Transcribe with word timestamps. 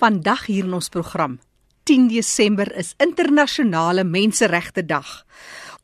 Vandag 0.00 0.46
hier 0.48 0.64
in 0.64 0.72
ons 0.72 0.88
program. 0.88 1.34
10 1.84 2.06
Desember 2.08 2.70
is 2.80 2.94
internasionale 3.04 4.00
menseregte 4.08 4.80
dag. 4.88 5.26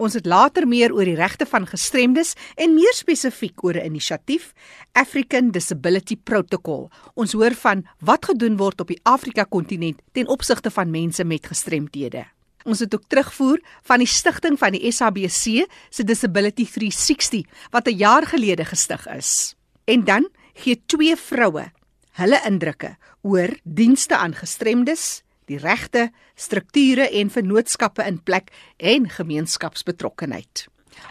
Ons 0.00 0.16
het 0.16 0.24
later 0.24 0.64
meer 0.64 0.94
oor 0.96 1.04
die 1.04 1.18
regte 1.18 1.44
van 1.50 1.66
gestremdes 1.68 2.32
en 2.56 2.72
meer 2.78 2.96
spesifiek 2.96 3.60
oor 3.60 3.76
'n 3.76 3.92
inisiatief 3.92 4.54
African 4.94 5.50
Disability 5.50 6.16
Protocol. 6.16 6.88
Ons 7.14 7.32
hoor 7.32 7.52
van 7.52 7.84
wat 8.00 8.24
gedoen 8.24 8.56
word 8.56 8.80
op 8.80 8.88
die 8.88 9.00
Afrika 9.02 9.44
kontinent 9.44 10.00
ten 10.12 10.28
opsigte 10.28 10.70
van 10.70 10.90
mense 10.90 11.24
met 11.24 11.46
gestremthede. 11.46 12.24
Ons 12.64 12.78
het 12.78 12.94
ook 12.94 13.04
terugvoer 13.08 13.60
van 13.82 13.98
die 13.98 14.08
stigting 14.08 14.58
van 14.58 14.72
die 14.72 14.92
SABC 14.92 15.68
se 15.90 16.04
Disability 16.04 16.64
360 16.64 17.44
wat 17.70 17.86
'n 17.86 17.96
jaar 17.96 18.26
gelede 18.26 18.64
gestig 18.64 19.06
is. 19.08 19.56
En 19.84 20.04
dan 20.04 20.28
gee 20.54 20.82
twee 20.86 21.16
vroue 21.16 21.70
hulle 22.16 22.40
indrukke 22.48 22.96
oor 23.26 23.50
dienste 23.62 24.16
aan 24.16 24.34
gestremdes, 24.38 25.22
die 25.50 25.58
regte, 25.58 26.10
strukture 26.34 27.08
en 27.10 27.30
vennootskappe 27.30 28.06
in 28.06 28.20
plek 28.22 28.52
en 28.76 29.08
gemeenskapsbetrokkenheid. 29.10 30.66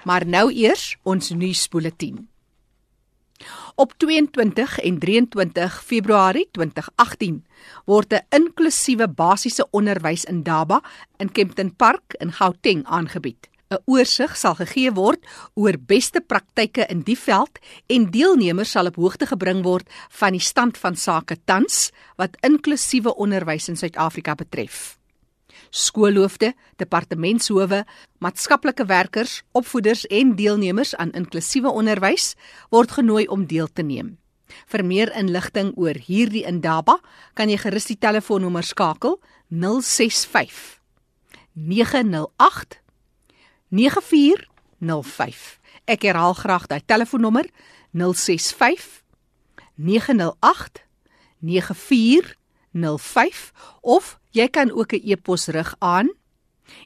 Maar 0.08 0.26
nou 0.28 0.48
eers 0.54 0.96
ons 1.04 1.30
nuusbulletin. 1.36 2.24
Op 3.76 3.94
22 4.00 4.78
en 4.80 5.00
23 5.00 5.84
Februarie 5.84 6.48
2018 6.55 7.44
word 7.86 8.14
'n 8.14 8.26
inklusiewe 8.30 9.08
basiese 9.08 9.68
onderwys 9.72 10.24
in 10.24 10.44
Daba 10.44 10.82
in 11.18 11.32
Kempton 11.32 11.76
Park 11.76 12.16
in 12.20 12.32
Gauteng 12.32 12.86
aangebied. 12.86 13.50
'n 13.72 13.82
Oorsig 13.90 14.36
sal 14.38 14.55
gegee 14.55 14.92
word 14.94 15.26
oor 15.55 15.78
beste 15.78 16.22
praktyke 16.22 16.86
in 16.90 17.02
die 17.02 17.18
veld 17.18 17.58
en 17.90 18.12
deelnemers 18.14 18.72
sal 18.72 18.86
op 18.91 19.00
hoogte 19.02 19.26
gebring 19.26 19.64
word 19.66 19.90
van 20.20 20.38
die 20.38 20.44
stand 20.44 20.78
van 20.78 20.96
sake 20.96 21.38
tans 21.46 21.90
wat 22.18 22.38
inklusiewe 22.46 23.16
onderwys 23.16 23.70
in 23.70 23.78
Suid-Afrika 23.78 24.36
betref. 24.36 24.98
Skoolhoofde, 25.70 26.54
departementshowe, 26.77 27.84
maatskaplike 28.20 28.86
werkers, 28.86 29.41
opvoeders 29.52 30.05
en 30.05 30.36
deelnemers 30.36 30.96
aan 30.96 31.12
inklusiewe 31.12 31.70
onderwys 31.70 32.36
word 32.70 32.91
genooi 32.91 33.26
om 33.27 33.48
deel 33.49 33.68
te 33.74 33.82
neem. 33.82 34.18
Vir 34.70 34.86
meer 34.86 35.10
inligting 35.18 35.74
oor 35.76 35.98
hierdie 35.98 36.46
indaba, 36.46 36.99
kan 37.34 37.49
jy 37.49 37.58
gerus 37.58 37.90
die 37.90 37.98
telefoonnommer 37.98 38.63
skakel 38.63 39.18
065 39.49 40.80
908 41.55 42.85
9405. 43.76 45.59
Ek 45.85 46.01
herhaal 46.07 46.34
graag 46.34 46.68
daai 46.71 46.81
telefoonnommer 46.85 47.49
065 47.91 49.04
908 49.76 50.85
9405 51.40 53.51
of 53.81 54.20
jy 54.31 54.48
kan 54.48 54.71
ook 54.71 54.91
'n 54.93 55.01
e-pos 55.03 55.48
rig 55.48 55.76
aan 55.79 56.13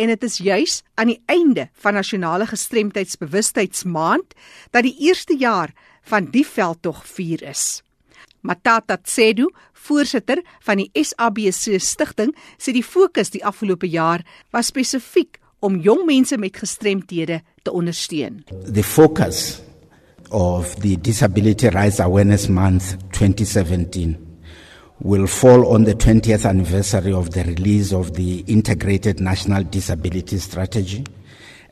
En 0.00 0.08
dit 0.12 0.24
is 0.24 0.38
juis 0.40 0.78
aan 0.96 1.12
die 1.12 1.18
einde 1.28 1.68
van 1.84 1.96
nasionale 1.96 2.46
gestremdheidsbewustheidsmaand 2.48 4.32
dat 4.72 4.88
die 4.88 4.96
eerste 5.08 5.36
jaar 5.36 5.74
van 6.08 6.30
die 6.32 6.44
veldtog 6.46 7.04
vier 7.04 7.44
is. 7.44 7.82
Matata 8.40 8.96
Tsedu, 8.96 9.50
voorsitter 9.72 10.40
van 10.64 10.80
die 10.80 10.88
SABC 11.04 11.76
stigting, 11.82 12.32
sê 12.56 12.72
die 12.72 12.84
fokus 12.84 13.32
die 13.34 13.44
afgelope 13.44 13.88
jaar 13.92 14.24
was 14.56 14.72
spesifiek 14.72 15.36
om 15.60 15.80
jong 15.84 16.06
mense 16.08 16.40
met 16.40 16.56
gestremthede 16.56 17.42
te 17.62 17.72
ondersteun. 17.72 18.44
The 18.72 18.84
focus 18.84 19.58
of 20.30 20.76
the 20.80 20.96
Disability 20.96 21.68
Rights 21.68 22.00
Awareness 22.00 22.48
Month 22.48 22.98
2017 23.12 24.40
will 25.00 25.26
fall 25.26 25.72
on 25.72 25.84
the 25.84 25.94
20th 25.94 26.48
anniversary 26.48 27.12
of 27.12 27.32
the 27.32 27.44
release 27.44 27.92
of 27.92 28.14
the 28.14 28.40
Integrated 28.46 29.20
National 29.20 29.62
Disability 29.62 30.38
Strategy 30.38 31.04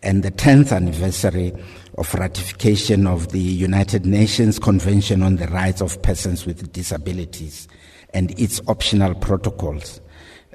and 0.03 0.23
the 0.23 0.31
10th 0.31 0.75
anniversary 0.75 1.53
of 1.97 2.13
ratification 2.15 3.07
of 3.07 3.33
the 3.33 3.41
United 3.41 4.05
Nations 4.05 4.59
Convention 4.59 5.23
on 5.23 5.37
the 5.37 5.49
Rights 5.49 5.81
of 5.81 6.01
Persons 6.03 6.45
with 6.45 6.73
Disabilities 6.73 7.67
and 8.13 8.39
its 8.39 8.61
optional 8.69 9.15
protocols 9.15 10.01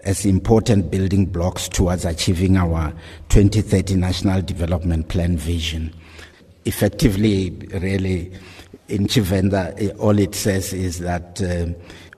as 0.03 0.25
important 0.25 0.91
building 0.91 1.25
blocks 1.25 1.67
towards 1.67 2.05
achieving 2.05 2.55
our 2.57 2.93
2030 3.29 3.95
National 3.95 4.41
Development 4.41 5.07
Plan 5.09 5.35
vision 5.37 5.93
effectively, 6.69 7.49
really, 7.81 8.31
in 8.87 9.07
Chivenda, 9.07 9.61
all 9.99 10.17
it 10.19 10.35
says 10.35 10.71
is 10.71 10.99
that 10.99 11.41
uh, 11.41 11.73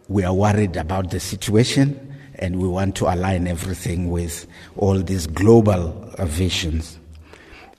we 0.10 0.24
are 0.24 0.34
worried 0.34 0.76
about 0.76 1.10
the 1.10 1.20
situation 1.20 1.96
and 2.36 2.60
we 2.60 2.68
want 2.68 2.96
to 2.98 3.06
align 3.06 3.48
everything 3.48 4.10
with 4.12 4.46
all 4.76 5.00
these 5.00 5.26
global 5.26 6.14
uh, 6.18 6.26
visions. 6.26 7.00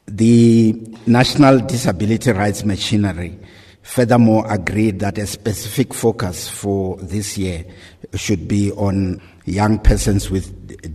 The 0.07 0.73
National 1.07 1.61
Disability 1.61 2.33
Rights 2.33 2.65
Machinery 2.65 3.39
furthermore 3.83 4.51
agreed 4.51 5.01
that 5.01 5.19
a 5.19 5.27
specific 5.27 5.93
focus 5.93 6.49
for 6.49 6.97
this 6.97 7.37
year 7.37 7.65
should 8.15 8.49
be 8.49 8.73
on 8.73 9.21
young 9.45 9.79
persons 9.79 10.31
with 10.31 10.47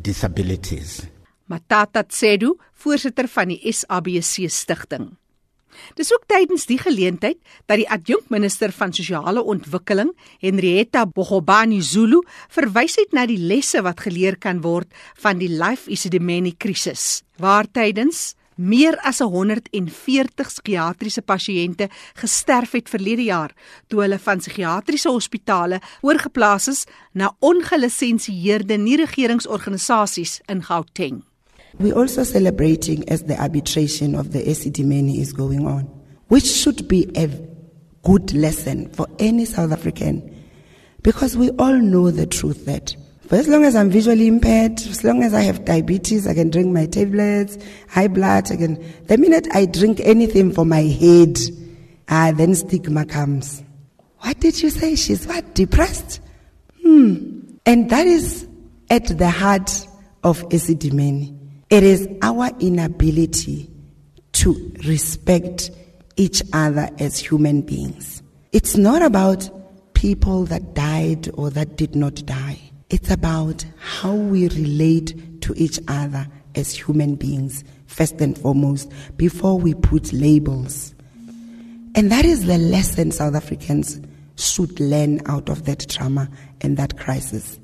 disabilities. 0.02 1.06
Matata 1.50 2.04
Tsedu, 2.04 2.58
voorsitter 2.74 3.28
van 3.28 3.48
die 3.48 3.72
SABC 3.72 4.50
stigting. 4.50 5.16
Dis 5.96 6.14
ook 6.14 6.26
tydens 6.30 6.66
die 6.70 6.80
geleentheid 6.82 7.38
dat 7.66 7.78
die 7.82 7.90
adjunkminister 7.90 8.72
van 8.72 8.94
sosiale 8.94 9.44
ontwikkeling, 9.44 10.14
Henrietta 10.40 11.06
Bogobani 11.06 11.82
Zulu, 11.82 12.24
verwys 12.50 12.98
het 13.00 13.14
na 13.14 13.26
die 13.30 13.40
lesse 13.40 13.82
wat 13.86 14.02
geleer 14.06 14.38
kan 14.38 14.62
word 14.62 14.90
van 15.22 15.40
die 15.42 15.52
Life 15.52 15.90
Isidimeni 15.92 16.56
krisis, 16.58 17.24
waar 17.38 17.70
tydens 17.72 18.34
meer 18.58 18.98
as 19.06 19.22
140 19.22 20.50
psigiatriese 20.50 21.22
pasiënte 21.22 21.90
gesterf 22.18 22.74
het 22.74 22.90
verlede 22.90 23.30
jaar 23.30 23.54
toe 23.88 24.02
hulle 24.02 24.18
van 24.20 24.42
psigiatriese 24.42 25.14
hospitale 25.14 25.82
oorgeplaas 26.02 26.68
is 26.74 26.86
na 27.14 27.32
ongelisensieerde 27.40 28.82
nie-regeringsorganisasies 28.82 30.42
in 30.50 30.66
Gauteng. 30.66 31.27
We're 31.80 31.96
also 31.96 32.24
celebrating 32.24 33.08
as 33.10 33.24
the 33.24 33.40
arbitration 33.40 34.16
of 34.16 34.34
the 34.34 34.40
ACD 34.44 34.84
Many 34.84 35.20
is 35.20 35.34
going 35.34 35.68
on. 35.68 35.88
which 36.28 36.46
should 36.46 36.88
be 36.88 37.10
a 37.16 37.28
good 38.04 38.34
lesson 38.34 38.90
for 38.90 39.08
any 39.20 39.46
South 39.46 39.72
African 39.72 40.34
because 41.04 41.38
we 41.38 41.50
all 41.52 41.76
know 41.76 42.12
the 42.12 42.26
truth 42.26 42.66
that 42.66 42.96
for 43.28 43.36
as 43.36 43.48
long 43.48 43.66
as 43.66 43.76
I'm 43.76 43.90
visually 43.90 44.28
impaired, 44.28 44.80
as 44.80 45.04
long 45.04 45.22
as 45.22 45.34
I 45.34 45.42
have 45.42 45.66
diabetes, 45.66 46.26
I 46.28 46.34
can 46.34 46.50
drink 46.50 46.72
my 46.72 46.86
tablets, 46.86 47.58
high 47.90 48.08
blood, 48.08 48.50
I 48.50 48.56
can. 48.56 48.82
The 49.08 49.18
minute 49.18 49.50
I 49.52 49.66
drink 49.66 50.00
anything 50.00 50.54
for 50.54 50.66
my 50.66 50.84
head, 50.84 51.38
ah, 52.08 52.32
then 52.34 52.56
stigma 52.56 53.06
comes. 53.06 53.64
What 54.20 54.40
did 54.40 54.62
you 54.64 54.70
say? 54.70 54.96
She's 54.96 55.28
what? 55.28 55.56
Depressed? 55.56 56.22
Hmm. 56.82 57.42
And 57.66 57.90
that 57.90 58.08
is 58.08 58.48
at 58.90 59.08
the 59.08 59.30
heart 59.30 59.86
of 60.24 60.44
Esidimeni. 60.48 61.37
It 61.70 61.84
is 61.84 62.08
our 62.22 62.50
inability 62.60 63.70
to 64.34 64.72
respect 64.86 65.70
each 66.16 66.42
other 66.54 66.90
as 66.98 67.20
human 67.20 67.62
beings. 67.62 68.24
It's 68.54 68.78
not 68.78 69.02
about 69.02 69.50
people 69.94 70.46
that 70.46 70.74
died 70.74 71.30
or 71.34 71.50
that 71.50 71.76
did 71.76 71.94
not 71.94 72.26
die. 72.26 72.60
It's 72.90 73.12
about 73.12 73.66
how 73.80 74.16
we 74.16 74.48
relate 74.48 75.42
to 75.42 75.54
each 75.58 75.78
other 75.90 76.26
as 76.56 76.74
human 76.74 77.16
beings, 77.16 77.66
first 77.86 78.22
and 78.22 78.38
foremost, 78.38 78.90
before 79.18 79.60
we 79.60 79.74
put 79.74 80.14
labels. 80.14 80.96
And 81.96 82.10
that 82.12 82.24
is 82.24 82.46
the 82.46 82.58
lesson 82.58 83.12
South 83.12 83.36
Africans 83.36 84.00
should 84.38 84.80
learn 84.80 85.20
out 85.26 85.50
of 85.50 85.66
that 85.66 85.90
trauma 85.90 86.30
and 86.62 86.78
that 86.78 86.98
crisis. 86.98 87.60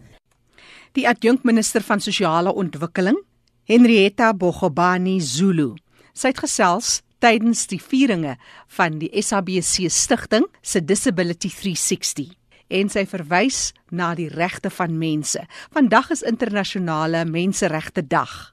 Die 0.93 1.07
adjunkminister 1.07 1.81
van 1.81 1.99
sosiale 1.99 2.51
ontwikkeling, 2.53 3.15
Henrietta 3.63 4.33
Bogobani 4.35 5.21
Zulu, 5.23 5.69
sy 6.11 6.33
het 6.33 6.39
gesels 6.43 6.97
tydens 7.23 7.61
die 7.71 7.79
vieringe 7.79 8.33
van 8.75 8.97
die 8.99 9.07
SABC 9.23 9.87
stigting 9.87 10.49
se 10.59 10.81
Disability 10.83 11.47
360 11.47 12.33
en 12.75 12.89
sy 12.91 13.05
verwys 13.07 13.69
na 13.87 14.09
die 14.19 14.27
regte 14.27 14.67
van 14.73 14.97
mense. 14.99 15.45
Vandag 15.71 16.11
is 16.11 16.25
internasionale 16.27 17.23
menseregte 17.23 18.03
dag. 18.03 18.51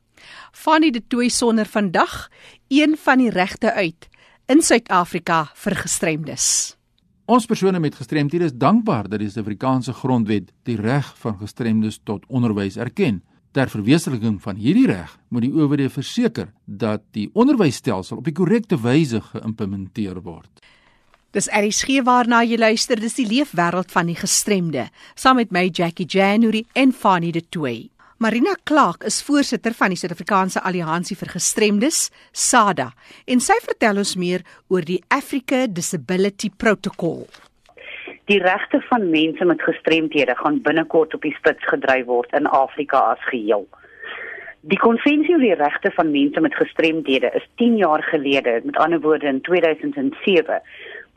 Fanny 0.55 0.93
de 0.95 1.03
Tooi 1.03 1.27
sonder 1.31 1.67
vandag 1.67 2.29
een 2.69 2.95
van 2.95 3.19
die 3.19 3.33
regte 3.35 3.73
uit 3.75 4.07
in 4.47 4.63
Suid-Afrika 4.63 5.49
vir 5.55 5.75
gestremdes. 5.75 6.47
Ons 7.27 7.51
persone 7.51 7.83
met 7.83 7.99
gestremthede 7.99 8.47
is 8.47 8.55
dankbaar 8.55 9.11
dat 9.11 9.19
die 9.19 9.31
Suid-Afrikaanse 9.31 9.97
grondwet 10.05 10.55
die 10.71 10.79
reg 10.79 11.11
van 11.19 11.39
gestremdes 11.43 11.99
tot 12.05 12.23
onderwys 12.29 12.79
erken. 12.79 13.25
Ter 13.51 13.67
verwesenliking 13.67 14.37
van 14.43 14.59
hierdie 14.63 14.87
reg 14.87 15.17
moet 15.29 15.43
die 15.43 15.55
owerhede 15.57 15.91
verseker 15.91 16.53
dat 16.65 17.03
die 17.17 17.27
onderwysstelsel 17.35 18.21
op 18.21 18.29
die 18.29 18.35
korrekte 18.37 18.79
wyse 18.79 19.19
geïmplementeer 19.33 20.21
word. 20.23 20.51
Dis 21.35 21.49
RSG 21.51 22.05
waarna 22.07 22.45
jy 22.47 22.59
luister, 22.59 22.99
dis 22.99 23.19
die 23.19 23.27
leefwêreld 23.27 23.91
van 23.91 24.07
die 24.11 24.19
gestremde, 24.19 24.89
saam 25.19 25.39
met 25.43 25.51
my 25.55 25.67
Jackie 25.67 26.07
January 26.07 26.65
en 26.79 26.95
Fanny 26.95 27.31
de 27.35 27.43
Toey. 27.43 27.91
Marina 28.23 28.55
Clark 28.69 29.03
is 29.09 29.23
voorsitter 29.27 29.75
van 29.75 29.95
die 29.95 29.99
Suid-Afrikaanse 29.99 30.63
Alliansie 30.63 31.17
vir 31.19 31.35
Gestremdes, 31.35 32.11
SADA, 32.31 32.91
en 33.27 33.43
sy 33.43 33.59
vertel 33.65 34.03
ons 34.03 34.17
meer 34.21 34.47
oor 34.69 34.87
die 34.87 35.01
Africa 35.09 35.65
Disability 35.67 36.51
Protocol. 36.55 37.25
Die 38.31 38.39
regte 38.39 38.79
van 38.81 39.11
mense 39.11 39.45
met 39.45 39.63
gestremthede 39.63 40.35
gaan 40.37 40.61
binnekort 40.63 41.15
op 41.15 41.23
die 41.27 41.33
spits 41.35 41.65
gedryf 41.67 42.05
word 42.07 42.35
in 42.39 42.47
Afrika 42.47 42.99
as 43.15 43.25
geheel. 43.27 43.65
Die 44.61 44.79
konvensie 44.79 45.35
oor 45.35 45.43
die 45.43 45.57
regte 45.59 45.91
van 45.97 46.13
mense 46.13 46.41
met 46.45 46.55
gestremthede 46.55 47.33
is 47.41 47.49
10 47.63 47.75
jaar 47.81 48.05
gelede, 48.07 48.61
met 48.65 48.77
ander 48.77 49.01
woorde 49.01 49.27
in 49.27 49.41
2007, 49.49 50.63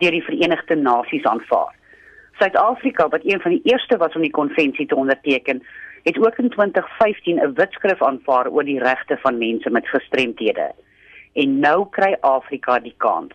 deur 0.01 0.17
die 0.17 0.23
Verenigde 0.23 0.75
Nasies 0.75 1.29
aanvaar. 1.29 1.75
Suid-Afrika 2.41 3.07
wat 3.13 3.29
een 3.29 3.45
van 3.45 3.59
die 3.59 3.61
eerste 3.75 3.97
was 4.01 4.15
om 4.17 4.25
die 4.25 4.33
konvensie 4.39 4.87
te 4.87 4.95
onderteken, 4.95 5.61
het 6.09 6.17
ook 6.17 6.41
in 6.41 6.49
2015 6.49 7.37
'n 7.37 7.53
wetskrif 7.53 8.01
aanvaar 8.01 8.49
oor 8.49 8.65
die 8.65 8.79
regte 8.79 9.17
van 9.21 9.37
mense 9.37 9.69
met 9.69 9.87
gestremthede. 9.87 10.71
En 11.33 11.59
nou 11.59 11.85
kry 11.89 12.17
Afrika 12.21 12.79
die 12.79 12.95
kans. 12.97 13.33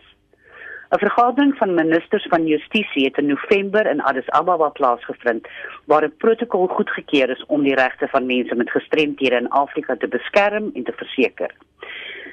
'n 0.91 0.97
Vergadering 0.97 1.57
van 1.57 1.73
ministers 1.73 2.25
van 2.29 2.47
Justisie 2.47 3.05
het 3.05 3.17
in 3.17 3.25
November 3.25 3.85
in 3.85 4.01
Addis 4.01 4.29
Ababa 4.29 4.69
plaasgevind 4.69 5.47
waar 5.85 6.03
'n 6.03 6.17
protokol 6.17 6.67
goedgekeur 6.67 7.29
is 7.29 7.45
om 7.45 7.63
die 7.63 7.75
regte 7.75 8.07
van 8.07 8.25
mense 8.25 8.55
met 8.55 8.69
gestremthede 8.69 9.35
in 9.35 9.49
Afrika 9.49 9.95
te 9.95 10.07
beskerm 10.07 10.71
en 10.73 10.83
te 10.83 10.93
verseker. 10.95 11.51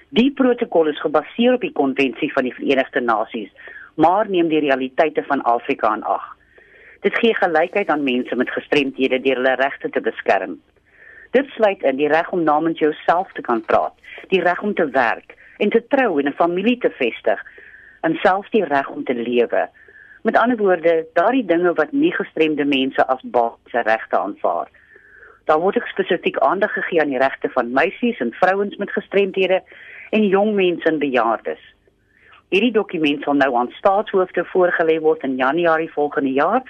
Die 0.08 0.30
protokol 0.30 0.86
is 0.86 1.00
gebaseer 1.00 1.52
op 1.52 1.60
die 1.60 1.72
konvensie 1.72 2.32
van 2.32 2.42
die 2.42 2.54
Verenigde 2.54 3.00
Nasies 3.00 3.52
maar 3.96 4.28
neem 4.28 4.48
die 4.48 4.60
realiteite 4.60 5.22
van 5.26 5.42
Afrika 5.42 5.88
aan 5.88 6.02
ag. 6.02 6.36
Dit 7.00 7.18
gee 7.18 7.34
gelykheid 7.34 7.88
aan 7.88 8.04
mense 8.04 8.36
met 8.36 8.50
gestremthede 8.50 9.20
deur 9.20 9.40
hulle 9.40 9.54
regte 9.54 9.90
te 9.90 10.00
beskerm. 10.00 10.60
Dit 11.30 11.48
sluit 11.56 11.82
in 11.82 11.96
die 11.96 12.08
reg 12.08 12.30
om 12.32 12.42
namens 12.42 12.78
jouself 12.78 13.32
te 13.32 13.40
kan 13.42 13.62
praat, 13.64 13.94
die 14.28 14.40
reg 14.40 14.62
om 14.62 14.74
te 14.74 14.88
werk 14.90 15.34
en 15.58 15.70
te 15.70 15.82
trou 15.88 16.20
en 16.20 16.28
'n 16.28 16.40
familie 16.42 16.78
te 16.78 16.90
vestig, 16.90 17.40
en 18.06 18.16
selfs 18.22 18.50
die 18.54 18.64
reg 18.64 18.88
om 18.94 19.04
te 19.04 19.14
lewe. 19.14 19.66
Met 20.26 20.38
ander 20.38 20.58
woorde, 20.58 20.94
daardie 21.18 21.44
dinge 21.44 21.72
wat 21.78 21.92
nie 21.92 22.12
gestremde 22.14 22.64
mense 22.64 23.06
as 23.06 23.22
basiese 23.36 23.82
regte 23.86 24.18
aanvaar. 24.18 24.70
Daar 25.46 25.60
word 25.62 25.78
ek 25.78 25.90
spesifiek 25.92 26.38
aandag 26.42 26.72
gegee 26.74 27.00
aan 27.02 27.12
die 27.14 27.22
regte 27.22 27.50
van 27.54 27.70
meisies 27.74 28.18
en 28.22 28.34
vrouens 28.40 28.76
met 28.82 28.94
gestremthede 28.94 29.60
en 30.10 30.26
jong 30.26 30.54
mense 30.58 30.88
en 30.90 30.98
bejaardes. 31.02 31.62
Hierdie 32.54 32.72
dokument 32.74 33.22
sal 33.22 33.38
nou 33.38 33.52
aan 33.58 33.70
staatshoofde 33.78 34.46
voorgelê 34.50 34.98
word 35.02 35.22
in 35.26 35.38
Januarie 35.38 35.90
volgende 35.94 36.34
jaar 36.34 36.62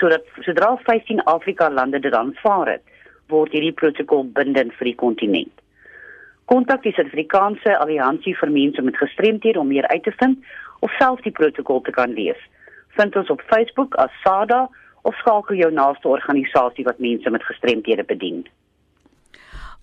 sodat 0.00 0.24
sodra 0.46 0.72
15 0.88 1.22
Afrika 1.30 1.68
lande 1.70 2.00
dit 2.02 2.12
aanvaar 2.12 2.72
het, 2.72 2.82
word 3.30 3.52
hierdie 3.54 3.76
protokol 3.76 4.24
bindend 4.36 4.72
vir 4.80 4.90
die 4.90 4.98
kontinent. 5.04 5.52
Kontak 6.50 6.82
die 6.84 6.92
Suid-Afrikaanse 6.92 7.76
Alliansie 7.78 8.34
vir 8.36 8.50
Mense 8.52 8.82
met 8.84 8.98
Gestremthede 9.00 9.60
om 9.60 9.70
meer 9.70 9.86
uit 9.88 10.02
te 10.04 10.12
vind 10.18 10.42
of 10.84 10.92
self 11.00 11.22
die 11.24 11.32
protokol 11.32 11.80
te 11.84 11.94
kan 11.96 12.12
lees. 12.12 12.40
Vind 12.98 13.16
ons 13.16 13.30
op 13.32 13.42
Facebook 13.50 13.96
as 14.02 14.12
SADA 14.22 14.66
of 15.08 15.16
skakel 15.20 15.56
jou 15.60 15.70
naaste 15.72 16.08
organisasie 16.08 16.84
wat 16.84 17.00
mense 17.02 17.30
met 17.30 17.44
gestremthede 17.48 18.04
bedien. 18.08 18.44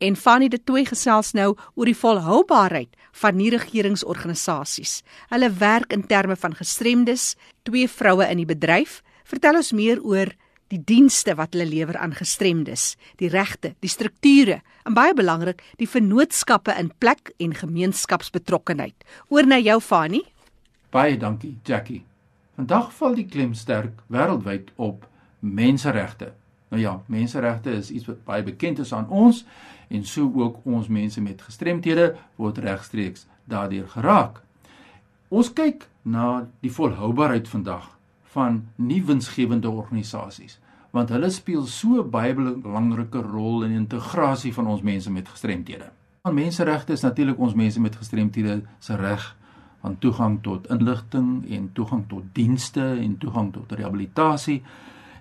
En 0.00 0.16
Fanny 0.16 0.48
de 0.48 0.62
Tooi 0.64 0.86
gesels 0.88 1.34
nou 1.36 1.50
oor 1.74 1.90
die 1.90 1.98
volhoubaarheid 1.98 2.96
van 3.20 3.36
nie-regeringsorganisasies. 3.36 5.02
Hulle 5.28 5.52
werk 5.60 5.92
in 5.92 6.06
terme 6.06 6.36
van 6.40 6.56
gestremdes, 6.56 7.34
twee 7.68 7.88
vroue 7.90 8.24
in 8.30 8.40
die 8.40 8.48
bedryf 8.48 9.02
Vertel 9.28 9.58
ons 9.60 9.74
meer 9.76 9.98
oor 10.00 10.30
die 10.72 10.80
dienste 10.88 11.34
wat 11.36 11.52
hulle 11.52 11.66
lewer 11.68 11.98
aan 12.00 12.14
gestremdes, 12.16 12.94
die 13.20 13.28
regte, 13.28 13.74
die 13.84 13.90
strukture 13.92 14.62
en 14.88 14.96
baie 14.96 15.12
belangrik, 15.16 15.60
die 15.76 15.88
vennootskappe 15.88 16.72
in 16.80 16.88
plek 17.00 17.34
en 17.36 17.52
gemeenskapsbetrokkenheid. 17.56 18.96
Oor 19.28 19.48
na 19.48 19.58
jou 19.60 19.80
Fani. 19.84 20.22
Baie 20.92 21.18
dankie, 21.20 21.58
Jackie. 21.64 22.02
Vandag 22.56 22.88
val 22.96 23.18
die 23.18 23.26
klem 23.28 23.52
sterk 23.54 24.00
wêreldwyd 24.08 24.72
op 24.76 25.04
menseregte. 25.40 26.32
Nou 26.72 26.80
ja, 26.80 26.94
menseregte 27.06 27.76
is 27.76 27.92
iets 27.92 28.08
wat 28.08 28.24
baie 28.24 28.44
bekend 28.44 28.80
is 28.80 28.94
aan 28.96 29.08
ons 29.12 29.44
en 29.92 30.08
so 30.08 30.32
ook 30.40 30.64
ons 30.64 30.88
mense 30.88 31.20
met 31.20 31.44
gestremthede 31.44 32.14
word 32.40 32.64
regstreeks 32.64 33.28
daardeur 33.48 33.88
geraak. 33.92 34.40
Ons 35.28 35.52
kyk 35.52 35.84
na 36.08 36.48
die 36.64 36.72
volhoubaarheid 36.72 37.48
vandag 37.48 37.97
van 38.38 38.62
nie 38.76 39.02
winsgewende 39.04 39.70
organisasies 39.70 40.58
want 40.96 41.10
hulle 41.12 41.28
speel 41.30 41.66
so 41.68 42.02
baie 42.04 42.32
belangrike 42.34 43.20
rol 43.20 43.64
in 43.66 43.74
die 43.74 43.80
integrasie 43.82 44.54
van 44.56 44.70
ons 44.72 44.84
mense 44.84 45.10
met 45.12 45.28
gestremthede. 45.28 45.90
Aan 46.24 46.36
menseregte 46.38 46.96
is 46.96 47.04
natuurlik 47.04 47.38
ons 47.38 47.56
mense 47.58 47.80
met 47.80 47.96
gestremthede 47.96 48.62
se 48.80 48.96
reg 48.96 49.26
aan 49.86 49.98
toegang 50.02 50.38
tot 50.42 50.66
inligting 50.74 51.44
en 51.54 51.68
toegang 51.76 52.06
tot 52.08 52.24
dienste 52.34 52.86
en 52.96 53.18
toegang 53.20 53.52
tot 53.54 53.72
rehabilitasie 53.72 54.62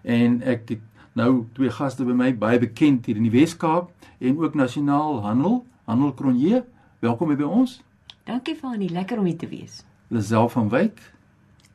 en 0.04 0.40
ek 0.42 0.72
het 0.72 0.86
nou 1.20 1.46
twee 1.58 1.74
gaste 1.74 2.06
by 2.08 2.16
my 2.16 2.32
baie 2.38 2.62
bekend 2.62 3.06
hier 3.10 3.20
in 3.20 3.28
die 3.28 3.34
Wes-Kaap 3.34 3.92
en 4.18 4.40
ook 4.40 4.56
nasionaal 4.58 5.22
handel, 5.26 5.66
Handel 5.86 6.14
Kronje. 6.14 6.64
Welkom 7.00 7.36
by 7.38 7.46
ons. 7.46 7.80
Dankie 8.28 8.56
Fanie, 8.58 8.90
lekker 8.90 9.20
om 9.22 9.30
hier 9.30 9.38
te 9.38 9.50
wees. 9.50 9.84
Lisel 10.14 10.50
van 10.50 10.70
Wyk. 10.74 11.02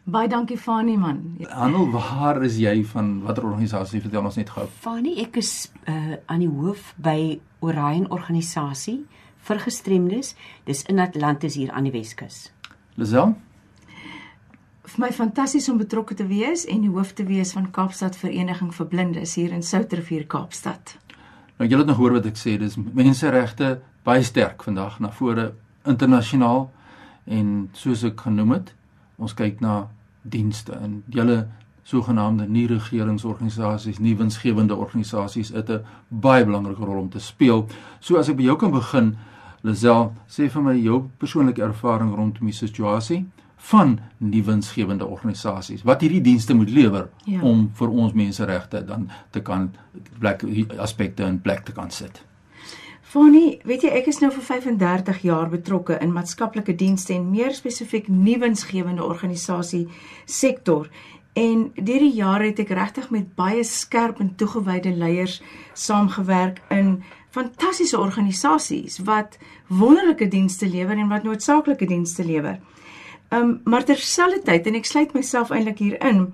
Baie 0.04 0.28
dankie 0.28 0.58
Fanie 0.58 0.98
man. 0.98 1.36
Handel, 1.50 1.90
waar 1.90 2.42
is 2.42 2.56
jy 2.58 2.80
van 2.90 3.20
watter 3.22 3.44
organisasie 3.46 4.00
vertel 4.02 4.24
ons 4.26 4.38
net 4.40 4.50
gou? 4.50 4.66
Fanie, 4.82 5.14
ek 5.22 5.38
is 5.38 5.70
uh 5.86 6.18
aan 6.26 6.42
die 6.42 6.50
hoof 6.50 6.90
by 6.98 7.38
Orion 7.62 8.08
organisasie 8.10 9.04
vir 9.46 9.62
gestremdes. 9.62 10.34
Dis 10.66 10.82
in 10.90 10.98
Atlantis 10.98 11.54
hier 11.54 11.70
aan 11.70 11.86
die 11.86 11.94
Weskus. 11.94 12.50
Lisel? 12.98 13.36
vir 14.92 15.06
my 15.06 15.12
fantasties 15.14 15.68
om 15.72 15.78
betrokke 15.80 16.14
te 16.18 16.26
wees 16.28 16.66
en 16.68 16.82
die 16.84 16.90
hoof 16.92 17.14
te 17.16 17.24
wees 17.24 17.54
van 17.56 17.70
Kaapstad 17.72 18.16
Vereniging 18.18 18.72
vir 18.76 18.88
Blindes 18.90 19.36
hier 19.38 19.54
in 19.54 19.62
Soutervier 19.64 20.26
Kaapstad. 20.28 20.96
Nou 21.56 21.68
julle 21.68 21.84
het 21.84 21.88
nog 21.88 22.00
hoor 22.02 22.18
wat 22.18 22.26
ek 22.28 22.36
sê, 22.36 22.58
dis 22.60 22.76
menseregte 22.76 23.78
baie 24.04 24.24
sterk 24.26 24.64
vandag 24.66 24.98
na 25.00 25.12
vore 25.14 25.52
internasionaal 25.88 26.66
en 27.38 27.54
soos 27.78 28.02
ek 28.04 28.20
genoem 28.26 28.58
het, 28.58 28.74
ons 29.18 29.34
kyk 29.34 29.60
na 29.60 29.88
dienste 30.22 30.72
en 30.72 31.02
julle 31.10 31.48
sogenaamde 31.82 32.46
nie 32.46 32.66
regeringsorganisasies, 32.70 33.98
nie 33.98 34.14
winsgewende 34.16 34.76
organisasies 34.76 35.50
het 35.50 35.70
'n 35.70 35.84
baie 36.08 36.44
belangrike 36.44 36.84
rol 36.84 37.00
om 37.00 37.08
te 37.08 37.18
speel. 37.18 37.68
So 38.00 38.16
as 38.16 38.28
ek 38.28 38.36
by 38.36 38.42
jou 38.42 38.56
kan 38.56 38.70
begin, 38.70 39.16
Lisel, 39.62 40.12
sê 40.28 40.50
vir 40.50 40.62
my 40.62 40.74
jou 40.74 41.10
persoonlike 41.18 41.62
ervaring 41.62 42.14
rondom 42.14 42.46
die 42.46 42.52
situasie 42.52 43.26
van 43.56 44.00
nie 44.18 44.42
winsgewende 44.42 45.06
organisasies 45.06 45.82
wat 45.82 46.00
hierdie 46.00 46.20
dienste 46.20 46.54
moet 46.54 46.70
lewer 46.70 47.08
ja. 47.24 47.40
om 47.42 47.70
vir 47.78 47.88
ons 47.88 48.12
menseregte 48.12 48.84
dan 48.84 49.10
te 49.30 49.40
kan 49.40 49.70
plek 50.18 50.42
aspekte 50.78 51.22
in 51.22 51.40
plek 51.40 51.64
te 51.64 51.72
kan 51.72 51.90
sit. 51.90 52.24
Fanie, 53.12 53.58
weet 53.68 53.82
jy 53.84 53.90
ek 53.92 54.06
is 54.08 54.22
nou 54.22 54.30
vir 54.32 54.44
35 54.46 55.18
jaar 55.26 55.50
betrokke 55.52 55.98
in 56.00 56.14
maatskaplike 56.14 56.72
dienste 56.80 57.12
en 57.12 57.26
meer 57.28 57.52
spesifiek 57.52 58.06
nie 58.08 58.38
winsgewende 58.40 59.04
organisasie 59.04 59.82
sektor 60.24 60.88
en 61.36 61.66
deur 61.76 62.06
die 62.06 62.14
jare 62.16 62.46
het 62.48 62.62
ek 62.64 62.72
regtig 62.78 63.10
met 63.12 63.34
baie 63.36 63.66
skerp 63.68 64.22
en 64.24 64.30
toegewyde 64.40 64.94
leiers 64.96 65.42
saamgewerk 65.76 66.62
in 66.72 67.02
fantastiese 67.36 68.00
organisasies 68.00 69.02
wat 69.04 69.36
wonderlike 69.68 70.30
dienste 70.32 70.70
lewer 70.72 70.96
en 70.96 71.12
wat 71.12 71.28
noodsaaklike 71.28 71.90
dienste 71.92 72.24
lewer. 72.24 72.56
Um, 73.28 73.58
maar 73.68 73.84
terselfdertyd 73.84 74.72
en 74.72 74.80
ek 74.80 74.88
sluit 74.88 75.12
myself 75.12 75.52
eintlik 75.52 75.84
hierin, 75.84 76.30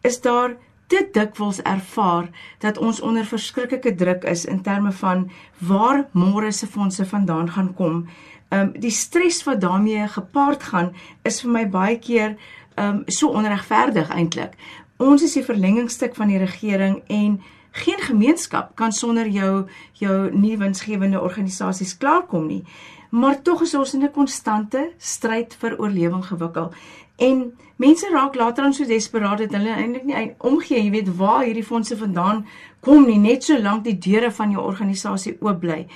is 0.00 0.22
daar 0.24 0.56
te 0.92 1.08
dikwels 1.12 1.62
ervaar 1.62 2.28
dat 2.58 2.78
ons 2.78 3.00
onder 3.00 3.24
verskriklike 3.24 3.94
druk 3.94 4.24
is 4.28 4.44
in 4.44 4.60
terme 4.62 4.92
van 4.92 5.30
waar 5.58 6.04
môre 6.12 6.52
se 6.52 6.66
fondse 6.66 7.06
vandaan 7.06 7.50
gaan 7.50 7.72
kom. 7.74 8.04
Ehm 8.48 8.60
um, 8.60 8.72
die 8.80 8.90
stres 8.90 9.40
wat 9.44 9.60
daarmee 9.60 10.08
gepaard 10.08 10.62
gaan 10.62 10.92
is 11.22 11.40
vir 11.40 11.50
my 11.50 11.64
baie 11.68 11.98
keer 11.98 12.36
ehm 12.74 12.88
um, 12.88 13.02
so 13.06 13.28
onregverdig 13.28 14.10
eintlik. 14.10 14.52
Ons 14.96 15.22
is 15.22 15.32
die 15.32 15.44
verlengingstuk 15.44 16.14
van 16.14 16.28
die 16.28 16.38
regering 16.38 17.00
en 17.06 17.40
geen 17.70 18.00
gemeenskap 18.00 18.76
kan 18.76 18.92
sonder 18.92 19.28
jou 19.28 19.68
jou 19.92 20.16
nie 20.36 20.58
winsgewende 20.58 21.20
organisasies 21.20 21.96
klaarkom 21.96 22.46
nie 22.46 22.64
maar 23.12 23.42
tog 23.44 23.62
is 23.62 23.74
ons 23.74 23.94
in 23.94 24.04
'n 24.04 24.10
konstante 24.10 24.90
stryd 24.98 25.54
vir 25.60 25.78
oorlewing 25.78 26.24
gewikkel. 26.24 26.70
En 27.16 27.52
mense 27.76 28.08
raak 28.12 28.34
later 28.34 28.64
aan 28.64 28.74
so 28.74 28.84
desperaat 28.84 29.38
dat 29.38 29.52
hulle 29.52 29.74
eintlik 29.74 30.04
nie 30.04 30.34
omgee, 30.38 30.82
jy 30.82 30.90
weet 30.90 31.16
waar 31.16 31.44
hierdie 31.44 31.64
fondse 31.64 31.96
vandaan 31.96 32.46
kom 32.80 33.06
nie, 33.06 33.18
net 33.18 33.44
solank 33.44 33.84
die 33.84 33.98
deure 33.98 34.30
van 34.30 34.50
jou 34.50 34.64
organisasie 34.64 35.36
oop 35.40 35.60
bly. 35.60 35.86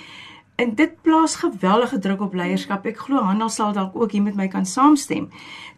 En 0.57 0.75
dit 0.75 1.03
plaas 1.03 1.37
geweldige 1.37 1.99
druk 1.99 2.21
op 2.21 2.35
leierskap. 2.35 2.87
Ek 2.87 2.99
glo 2.99 3.17
Handel 3.17 3.49
sal 3.49 3.73
dalk 3.73 3.97
ook 3.97 4.13
hier 4.13 4.23
met 4.23 4.37
my 4.37 4.49
kan 4.49 4.67
saamstem 4.67 5.31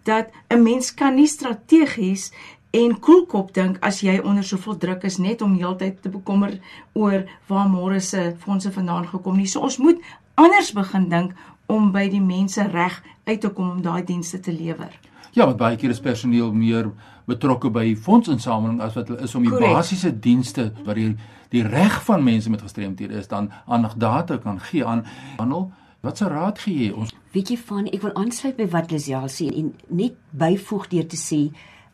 dat 0.03 0.31
'n 0.51 0.63
mens 0.63 0.95
kan 0.95 1.15
nie 1.15 1.27
strategies 1.27 2.33
en 2.71 2.99
koelkop 3.01 3.55
dink 3.55 3.77
as 3.81 4.01
jy 4.01 4.19
onder 4.19 4.45
soveel 4.45 4.77
druk 4.77 5.05
is 5.05 5.17
net 5.17 5.43
om 5.43 5.55
heeltyd 5.55 6.03
te 6.03 6.09
bekommer 6.09 6.61
oor 6.93 7.25
waar 7.47 7.69
môre 7.69 8.01
se 8.01 8.35
fondse 8.39 8.73
vandaan 8.73 9.07
gekom 9.07 9.37
nie. 9.37 9.47
So 9.47 9.61
ons 9.61 9.79
moet 9.79 10.01
anders 10.39 10.73
begin 10.73 11.09
dink 11.11 11.35
om 11.67 11.91
by 11.93 12.07
die 12.09 12.23
mense 12.23 12.65
reg 12.73 13.03
uit 13.29 13.41
te 13.43 13.51
kom 13.53 13.71
om 13.77 13.83
daai 13.85 14.05
dienste 14.07 14.41
te 14.41 14.53
lewer. 14.55 14.95
Ja, 15.37 15.45
want 15.45 15.59
baie 15.61 15.77
keer 15.77 15.93
is 15.93 16.01
personeel 16.01 16.53
meer 16.57 16.89
betrokke 17.29 17.71
by 17.71 17.93
fondsinsameling 17.97 18.81
as 18.81 18.97
wat 18.97 19.11
hulle 19.11 19.27
is 19.27 19.35
om 19.37 19.45
die 19.45 19.53
Correct. 19.53 19.75
basiese 19.77 20.13
dienste 20.15 20.71
wat 20.87 20.97
die 20.97 21.11
die 21.49 21.63
reg 21.65 21.95
van 22.05 22.21
mense 22.25 22.51
met 22.53 22.61
gestremthede 22.61 23.17
is 23.17 23.29
dan 23.29 23.47
aandag 23.67 23.95
data 23.97 24.37
kan 24.37 24.59
gee 24.61 24.85
aan 24.85 25.07
handel. 25.39 25.71
Wat 26.05 26.19
se 26.21 26.29
raad 26.29 26.59
gee 26.61 26.89
jy 26.89 26.91
ons? 26.93 27.15
Weet 27.33 27.49
jy 27.49 27.57
van 27.57 27.89
ek 27.89 28.03
wil 28.05 28.13
aansluit 28.21 28.57
by 28.57 28.67
wat 28.73 28.93
Lisiel 28.93 29.31
sê 29.33 29.49
en 29.49 29.73
net 29.89 30.17
byvoeg 30.31 30.91
deur 30.93 31.07
te 31.09 31.17
sê 31.17 31.41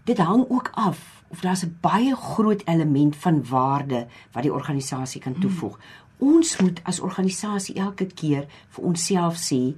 dit 0.04 0.18
hang 0.18 0.42
ook 0.50 0.72
af 0.74 1.22
of 1.30 1.40
daar's 1.40 1.64
'n 1.64 1.78
baie 1.80 2.14
groot 2.16 2.62
element 2.66 3.16
van 3.16 3.44
waarde 3.50 4.06
wat 4.32 4.42
die 4.42 4.52
organisasie 4.52 5.20
kan 5.20 5.38
toevoeg. 5.38 5.78
Hmm 5.78 6.03
ons 6.18 6.56
moet 6.60 6.80
as 6.84 7.00
organisasie 7.00 7.76
elke 7.80 8.06
keer 8.06 8.46
vir 8.76 8.84
onsself 8.84 9.38
sê 9.40 9.74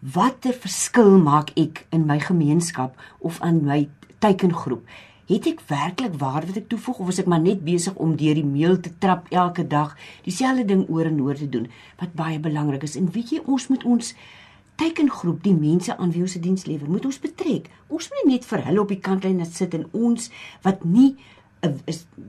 watter 0.00 0.54
verskil 0.54 1.18
maak 1.18 1.52
ek 1.56 1.86
in 1.90 2.06
my 2.06 2.18
gemeenskap 2.20 2.96
of 3.20 3.40
aan 3.40 3.64
my 3.64 3.88
teikengroep? 4.22 4.84
Het 5.26 5.46
ek 5.50 5.62
werklik 5.66 6.14
waarde 6.20 6.52
wat 6.52 6.58
ek 6.60 6.68
toevoeg 6.70 6.98
of 7.02 7.08
is 7.10 7.18
ek 7.18 7.30
maar 7.30 7.42
net 7.42 7.64
besig 7.66 7.94
om 7.98 8.14
deur 8.16 8.36
die 8.38 8.46
meel 8.46 8.76
te 8.80 8.92
trap 9.02 9.26
elke 9.34 9.64
dag 9.66 9.96
dieselfde 10.22 10.64
ding 10.68 10.84
oor 10.86 11.08
en 11.08 11.18
oor 11.20 11.34
te 11.34 11.48
doen? 11.50 11.66
Wat 11.98 12.14
baie 12.14 12.38
belangrik 12.38 12.86
is. 12.86 12.94
En 12.96 13.10
weet 13.10 13.32
jy 13.34 13.40
ons 13.44 13.66
moet 13.72 13.84
ons 13.84 14.12
teikengroep 14.78 15.40
die 15.42 15.56
mense 15.56 15.96
aan 15.96 16.12
wie 16.14 16.22
ons 16.22 16.36
se 16.36 16.42
diens 16.44 16.66
lewer 16.68 16.90
moet 16.90 17.08
ons 17.08 17.18
betrek. 17.18 17.66
Ons 17.88 18.10
moet 18.12 18.28
net 18.30 18.46
vir 18.46 18.62
hulle 18.68 18.84
op 18.84 18.92
die 18.92 19.02
kantlyn 19.02 19.42
sit 19.48 19.74
en 19.74 19.88
ons 19.96 20.30
wat 20.62 20.84
nie 20.84 21.16
'n 21.64 21.80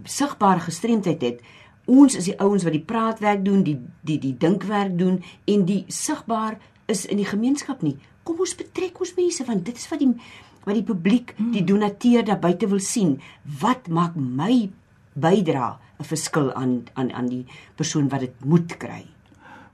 sigbare 0.06 0.60
gestremdheid 0.60 1.22
het 1.22 1.42
ons 1.88 2.16
is 2.20 2.28
die 2.28 2.36
ouens 2.44 2.66
wat 2.68 2.76
die 2.76 2.84
praatwerk 2.84 3.46
doen, 3.46 3.64
die 3.64 3.78
die 4.08 4.20
die 4.20 4.36
dinkwerk 4.38 4.98
doen 5.00 5.22
en 5.48 5.66
die 5.68 5.84
sigbaar 5.88 6.60
is 6.92 7.06
in 7.08 7.20
die 7.22 7.28
gemeenskap 7.28 7.82
nie. 7.84 7.96
Kom 8.28 8.40
ons 8.44 8.56
betrek 8.60 9.00
ons 9.00 9.16
mense 9.18 9.46
want 9.48 9.66
dit 9.66 9.76
is 9.78 9.90
wat 9.92 10.04
die 10.04 10.12
wat 10.68 10.76
die 10.76 10.84
publiek, 10.84 11.32
die 11.38 11.62
hmm. 11.62 11.68
donateur 11.70 12.26
daar 12.28 12.42
buite 12.44 12.68
wil 12.68 12.82
sien. 12.84 13.14
Wat 13.62 13.88
maak 13.88 14.18
my 14.20 14.68
bydra 15.16 15.80
'n 16.00 16.04
verskil 16.04 16.54
aan 16.54 16.84
aan 16.94 17.12
aan 17.12 17.30
die 17.30 17.46
persoon 17.76 18.10
wat 18.10 18.20
dit 18.20 18.46
moet 18.46 18.78
kry? 18.78 19.06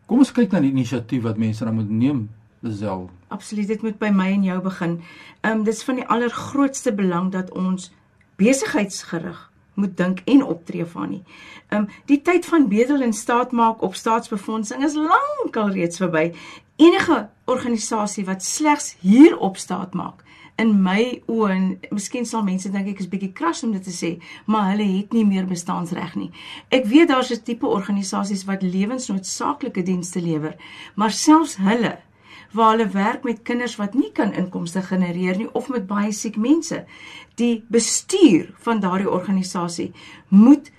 Kom 0.05 0.20
ons 0.20 0.32
kyk 0.32 0.51
na 0.51 0.60
die 0.60 0.72
inisiatief 0.72 1.24
wat 1.24 1.38
mense 1.38 1.65
dan 1.65 1.75
moet 1.75 1.89
neem. 1.89 2.29
Lisel. 2.63 3.10
Absoluut, 3.27 3.67
dit 3.67 3.82
moet 3.82 3.98
by 4.00 4.10
my 4.10 4.29
en 4.32 4.43
jou 4.43 4.62
begin. 4.62 5.01
Ehm 5.41 5.60
um, 5.60 5.63
dis 5.63 5.84
van 5.84 5.96
die 5.96 6.05
allergrootste 6.08 6.93
belang 6.96 7.32
dat 7.32 7.51
ons 7.51 7.91
besigheidsgerig 8.39 9.51
moet 9.74 9.98
dink 9.98 10.22
en 10.25 10.44
optree 10.44 10.86
van 10.86 11.10
nie. 11.10 11.24
Ehm 11.70 11.82
um, 11.82 11.88
die 12.06 12.22
tyd 12.22 12.46
van 12.46 12.68
bedel 12.68 13.01
en 13.01 13.13
staat 13.13 13.51
maak 13.51 13.82
op 13.82 13.96
staatsbefondsing 13.96 14.84
is 14.84 14.94
lankal 14.96 15.70
reeds 15.70 15.98
verby. 15.98 16.32
Enige 16.75 17.30
organisasie 17.46 18.25
wat 18.25 18.44
slegs 18.44 18.96
hierop 19.00 19.58
staat 19.58 19.94
maak 19.94 20.24
in 20.62 20.74
my 20.86 21.01
oë 21.32 21.50
en 21.53 21.65
miskien 21.96 22.27
sal 22.30 22.44
mense 22.46 22.70
dink 22.72 22.92
ek 22.92 23.01
is 23.01 23.10
bietjie 23.10 23.32
kras 23.36 23.63
om 23.65 23.74
dit 23.74 23.84
te 23.84 23.94
sê, 23.94 24.12
maar 24.46 24.70
hulle 24.72 24.86
het 24.86 25.13
nie 25.15 25.25
meer 25.25 25.48
bestaansreg 25.50 26.13
nie. 26.20 26.30
Ek 26.70 26.86
weet 26.86 27.10
daar's 27.10 27.32
'n 27.32 27.44
tipe 27.44 27.68
organisasies 27.68 28.46
wat 28.46 28.62
lewensnoodsaaklike 28.62 29.84
dienste 29.84 30.22
lewer, 30.22 30.56
maar 30.96 31.12
selfs 31.12 31.58
hulle 31.58 31.98
waar 32.53 32.75
hulle 32.75 32.89
werk 32.93 33.24
met 33.24 33.41
kinders 33.41 33.75
wat 33.75 33.93
nie 33.98 34.12
kan 34.13 34.33
inkomste 34.33 34.81
genereer 34.81 35.38
nie 35.38 35.50
of 35.53 35.69
met 35.74 35.88
baie 35.88 36.12
siek 36.13 36.38
mense. 36.38 36.83
Die 37.36 37.63
bestuur 37.67 38.51
van 38.65 38.79
daardie 38.79 39.10
organisasie 39.10 39.91
moet 40.27 40.72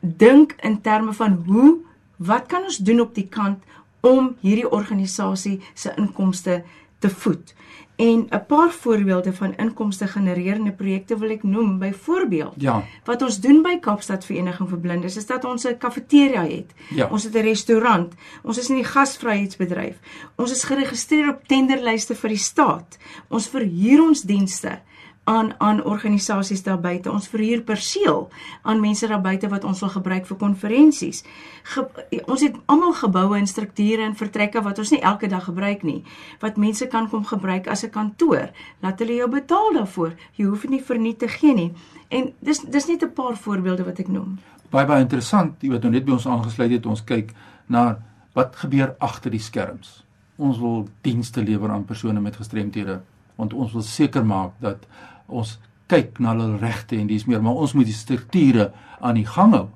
dink 0.00 0.56
in 0.62 0.80
terme 0.80 1.12
van 1.12 1.42
hoe 1.46 1.78
wat 2.16 2.46
kan 2.46 2.64
ons 2.64 2.76
doen 2.76 3.00
op 3.00 3.14
die 3.14 3.28
kant 3.28 3.62
om 4.00 4.32
hierdie 4.40 4.70
organisasie 4.70 5.60
se 5.74 5.92
inkomste 5.96 6.62
te 6.98 7.10
voed. 7.10 7.54
En 7.96 8.26
'n 8.30 8.46
paar 8.46 8.70
voorbeelde 8.70 9.32
van 9.32 9.54
inkomste 9.56 10.06
genererende 10.06 10.72
projekte 10.72 11.18
wil 11.18 11.30
ek 11.30 11.42
noem. 11.42 11.78
Byvoorbeeld, 11.78 12.54
Ja. 12.56 12.84
wat 13.04 13.22
ons 13.22 13.40
doen 13.40 13.62
by 13.62 13.78
Kaapstad 13.80 14.24
Vereniging 14.24 14.68
vir 14.68 14.78
Blindes 14.78 15.16
is 15.16 15.26
dat 15.26 15.44
ons 15.44 15.64
'n 15.66 15.78
kafeteria 15.78 16.42
het. 16.42 16.72
Ja. 16.94 17.08
Ons 17.10 17.22
het 17.24 17.34
'n 17.34 17.40
restaurant. 17.42 18.14
Ons 18.42 18.58
is 18.58 18.68
in 18.68 18.74
die 18.76 18.84
gasvryheidsbedryf. 18.84 19.96
Ons 20.36 20.50
is 20.50 20.64
geregistreer 20.64 21.28
op 21.28 21.46
tenderlyste 21.46 22.14
vir 22.14 22.28
die 22.28 22.38
staat. 22.38 22.98
Ons 23.28 23.48
verhuur 23.48 24.02
ons 24.02 24.22
dienste 24.22 24.80
aan 25.24 25.52
aan 25.58 25.84
organisasies 25.84 26.62
daar 26.62 26.80
buite. 26.80 27.10
Ons 27.10 27.28
verhuur 27.28 27.62
perseel 27.62 28.28
aan 28.62 28.80
mense 28.80 29.06
daar 29.06 29.20
buite 29.20 29.48
wat 29.48 29.64
ons 29.64 29.80
wil 29.80 29.88
gebruik 29.88 30.26
vir 30.26 30.36
konferensies. 30.36 31.22
Ge, 31.62 31.86
ons 32.26 32.42
het 32.42 32.56
almal 32.66 32.92
geboue 32.98 33.38
en 33.38 33.46
strukture 33.46 34.02
en 34.02 34.16
vertrekke 34.18 34.62
wat 34.62 34.78
ons 34.78 34.90
nie 34.90 35.00
elke 35.00 35.30
dag 35.30 35.44
gebruik 35.44 35.82
nie, 35.86 36.02
wat 36.42 36.58
mense 36.58 36.86
kan 36.86 37.08
kom 37.08 37.24
gebruik 37.24 37.68
as 37.70 37.84
'n 37.84 37.90
kantoor. 37.90 38.50
Laat 38.80 38.98
hulle 38.98 39.14
jou 39.14 39.28
betaal 39.28 39.72
daarvoor. 39.72 40.12
Jy 40.34 40.44
hoef 40.44 40.60
dit 40.60 40.70
nie 40.70 40.82
verniet 40.82 41.18
te 41.18 41.28
gee 41.28 41.54
nie. 41.54 41.72
En 42.08 42.32
dis 42.40 42.60
dis 42.60 42.86
net 42.86 43.02
'n 43.02 43.12
paar 43.12 43.36
voorbeelde 43.36 43.84
wat 43.84 43.98
ek 43.98 44.08
noem. 44.08 44.38
Baie 44.70 44.86
baie 44.86 45.00
interessant, 45.00 45.54
jy 45.60 45.70
wat 45.70 45.82
nou 45.82 45.92
net 45.92 46.04
by 46.04 46.12
ons 46.12 46.26
aangesluit 46.26 46.70
het, 46.70 46.86
ons 46.86 47.04
kyk 47.04 47.32
na 47.66 47.98
wat 48.32 48.56
gebeur 48.56 48.94
agter 48.98 49.30
die 49.30 49.40
skerms. 49.40 50.04
Ons 50.36 50.58
wil 50.58 50.88
dienste 51.00 51.42
lewer 51.42 51.70
aan 51.70 51.84
persone 51.84 52.20
met 52.20 52.36
gestremthede, 52.36 53.00
want 53.36 53.52
ons 53.52 53.72
wil 53.72 53.82
seker 53.82 54.24
maak 54.24 54.52
dat 54.60 54.86
ons 55.26 55.58
kyk 55.92 56.18
na 56.20 56.32
hulle 56.32 56.58
regte 56.62 56.96
en 56.96 57.06
dis 57.06 57.26
meer, 57.28 57.42
maar 57.42 57.60
ons 57.60 57.74
moet 57.76 57.88
die 57.88 57.96
strukture 57.96 58.70
aan 59.00 59.18
die 59.20 59.26
gang 59.28 59.54
hou. 59.56 59.68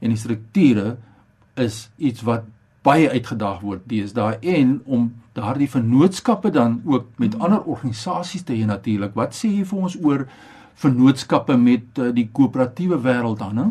En 0.00 0.12
die 0.12 0.20
strukture 0.20 0.96
is 1.60 1.88
iets 1.98 2.22
wat 2.26 2.46
baie 2.84 3.08
uitgedaag 3.10 3.62
word 3.64 3.86
deesdae 3.88 4.38
en 4.54 4.76
om 4.84 5.08
daardie 5.34 5.70
vennootskappe 5.70 6.50
dan 6.54 6.80
ook 6.84 7.06
met 7.22 7.38
ander 7.40 7.62
organisasies 7.62 8.44
te 8.44 8.54
hê 8.54 8.66
natuurlik. 8.68 9.14
Wat 9.16 9.34
sê 9.34 9.50
jy 9.50 9.64
vir 9.70 9.86
ons 9.88 9.96
oor 10.04 10.26
vennootskappe 10.82 11.56
met 11.58 11.98
uh, 12.02 12.10
die 12.14 12.28
koöperatiewe 12.34 13.00
wêreld 13.02 13.40
dan, 13.40 13.58
hè? 13.58 13.66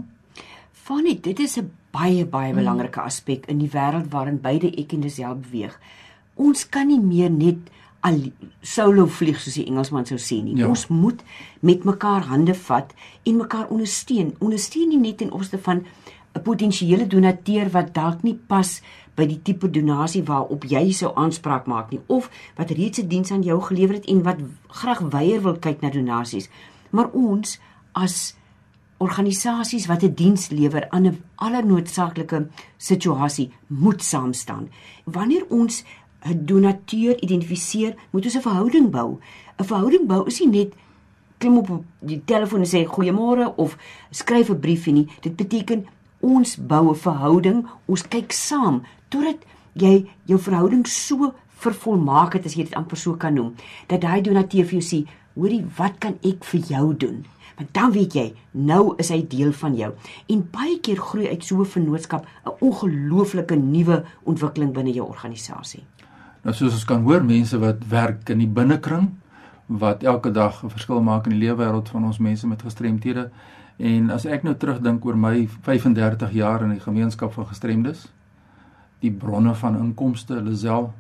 Fanny, 0.83 1.15
dit 1.21 1.39
is 1.39 1.57
'n 1.59 1.71
baie 1.91 2.25
baie 2.25 2.53
belangrike 2.53 2.99
aspek 2.99 3.45
in 3.45 3.59
die 3.59 3.69
wêreld 3.69 4.09
waarin 4.11 4.41
beide 4.41 4.67
ek 4.67 4.93
en 4.93 5.01
Lisel 5.01 5.35
beweeg. 5.35 5.79
Ons 6.35 6.65
kan 6.69 6.87
nie 6.87 6.99
meer 6.99 7.29
net 7.29 7.69
al 8.03 8.19
solo 8.61 9.05
vlieg 9.07 9.39
soos 9.39 9.55
die 9.59 9.65
Engelsman 9.69 10.05
sou 10.09 10.19
sê 10.19 10.41
nie. 10.43 10.57
Ja. 10.59 10.67
Ons 10.67 10.89
moet 10.91 11.21
met 11.61 11.85
mekaar 11.87 12.27
hande 12.27 12.55
vat 12.65 12.91
en 13.23 13.39
mekaar 13.39 13.69
ondersteun. 13.71 14.33
Ondersteun 14.43 14.91
nie 14.91 14.99
net 14.99 15.21
ten 15.21 15.31
opsigte 15.31 15.63
van 15.63 15.85
'n 16.35 16.41
potensiële 16.41 17.07
donateur 17.07 17.69
wat 17.71 17.93
dalk 17.93 18.23
nie 18.23 18.35
pas 18.35 18.81
by 19.15 19.25
die 19.29 19.41
tipe 19.41 19.69
donasie 19.69 20.23
waarop 20.23 20.65
jy 20.65 20.91
sou 20.91 21.11
aanspraak 21.15 21.67
maak 21.69 21.91
nie 21.91 22.01
of 22.07 22.29
wat 22.57 22.71
reeds 22.71 22.99
'n 22.99 23.07
diens 23.07 23.31
aan 23.31 23.43
jou 23.43 23.61
gelewer 23.61 23.95
het 23.95 24.05
en 24.05 24.23
wat 24.23 24.37
graag 24.67 24.99
weier 24.99 25.41
wil 25.41 25.57
kyk 25.59 25.81
na 25.81 25.89
donasies. 25.89 26.49
Maar 26.89 27.09
ons 27.11 27.59
as 27.93 28.35
organisasies 28.97 29.85
wat 29.85 30.03
'n 30.03 30.13
diens 30.13 30.49
lewer 30.49 30.89
aan 30.89 31.05
'n 31.07 31.23
allernoodsaaklike 31.35 32.47
situasie 32.77 33.51
moet 33.67 34.03
saam 34.03 34.33
staan. 34.33 34.69
Wanneer 35.03 35.45
ons 35.49 35.83
'n 36.25 36.45
donateur 36.45 37.21
identifiseer, 37.21 37.95
moet 38.11 38.25
ons 38.25 38.35
'n 38.35 38.41
verhouding 38.41 38.89
bou. 38.89 39.19
'n 39.59 39.65
Verhouding 39.65 40.07
bou 40.07 40.25
is 40.25 40.39
nie 40.39 40.49
net 40.49 40.73
klim 41.37 41.57
op 41.57 41.83
die 41.99 42.21
telefoon 42.25 42.59
en 42.59 42.67
sê 42.67 42.85
goeiemôre 42.85 43.55
of 43.55 43.77
skryf 44.09 44.49
'n 44.49 44.59
briefie 44.59 44.93
nie. 44.93 45.07
Dit 45.21 45.35
beteken 45.35 45.85
ons 46.19 46.57
bou 46.57 46.89
'n 46.89 46.95
verhouding, 46.95 47.65
ons 47.85 48.07
kyk 48.07 48.31
saam 48.31 48.83
totdat 49.09 49.37
jy 49.73 50.05
jou 50.25 50.39
verhouding 50.39 50.87
so 50.87 51.33
vervolmaak 51.63 52.33
het 52.33 52.45
as 52.45 52.55
jy 52.55 52.63
dit 52.63 52.75
amper 52.75 52.97
so 52.97 53.15
kan 53.15 53.33
noem, 53.33 53.53
dat 53.87 54.01
daai 54.01 54.21
donateur 54.21 54.65
vir 54.65 54.79
jou 54.79 54.85
sê, 54.87 55.07
hoorie, 55.35 55.63
wat 55.77 55.99
kan 55.99 56.17
ek 56.23 56.43
vir 56.43 56.59
jou 56.59 56.97
doen? 56.97 57.25
Want 57.57 57.73
dan 57.73 57.91
weet 57.91 58.13
jy, 58.13 58.33
nou 58.51 58.95
is 58.97 59.09
hy 59.13 59.21
deel 59.29 59.53
van 59.53 59.75
jou. 59.77 59.91
En 60.27 60.49
baie 60.51 60.79
keer 60.79 60.97
groei 60.97 61.27
uit 61.27 61.43
so 61.43 61.61
'n 61.61 61.65
vennootskap 61.65 62.25
'n 62.45 62.57
ongelooflike 62.59 63.55
nuwe 63.55 64.03
ontwikkeling 64.23 64.73
binne 64.73 64.93
jou 64.93 65.07
organisasie. 65.07 65.83
Nou 66.43 66.51
soos 66.51 66.73
ons 66.75 66.83
kan 66.83 67.03
hoor, 67.05 67.23
mense 67.23 67.55
wat 67.59 67.85
werk 67.87 68.27
in 68.33 68.41
die 68.43 68.51
binnekring 68.51 69.13
wat 69.79 70.03
elke 70.03 70.31
dag 70.31 70.63
'n 70.63 70.69
verskil 70.69 71.01
maak 71.01 71.25
in 71.25 71.39
die 71.39 71.39
lewe 71.39 71.63
wêreld 71.63 71.89
van 71.89 72.03
ons 72.03 72.19
mense 72.19 72.47
met 72.47 72.61
gestremthede. 72.61 73.29
En 73.77 74.09
as 74.09 74.25
ek 74.25 74.43
nou 74.43 74.53
terugdink 74.55 75.05
oor 75.05 75.15
my 75.15 75.47
35 75.61 76.31
jaar 76.31 76.61
in 76.63 76.69
die 76.69 76.79
gemeenskap 76.79 77.33
van 77.33 77.45
gestremdes, 77.45 78.07
die 78.99 79.11
bronne 79.11 79.55
van 79.55 79.77
inkomste, 79.77 80.41
Lisel, 80.41 80.93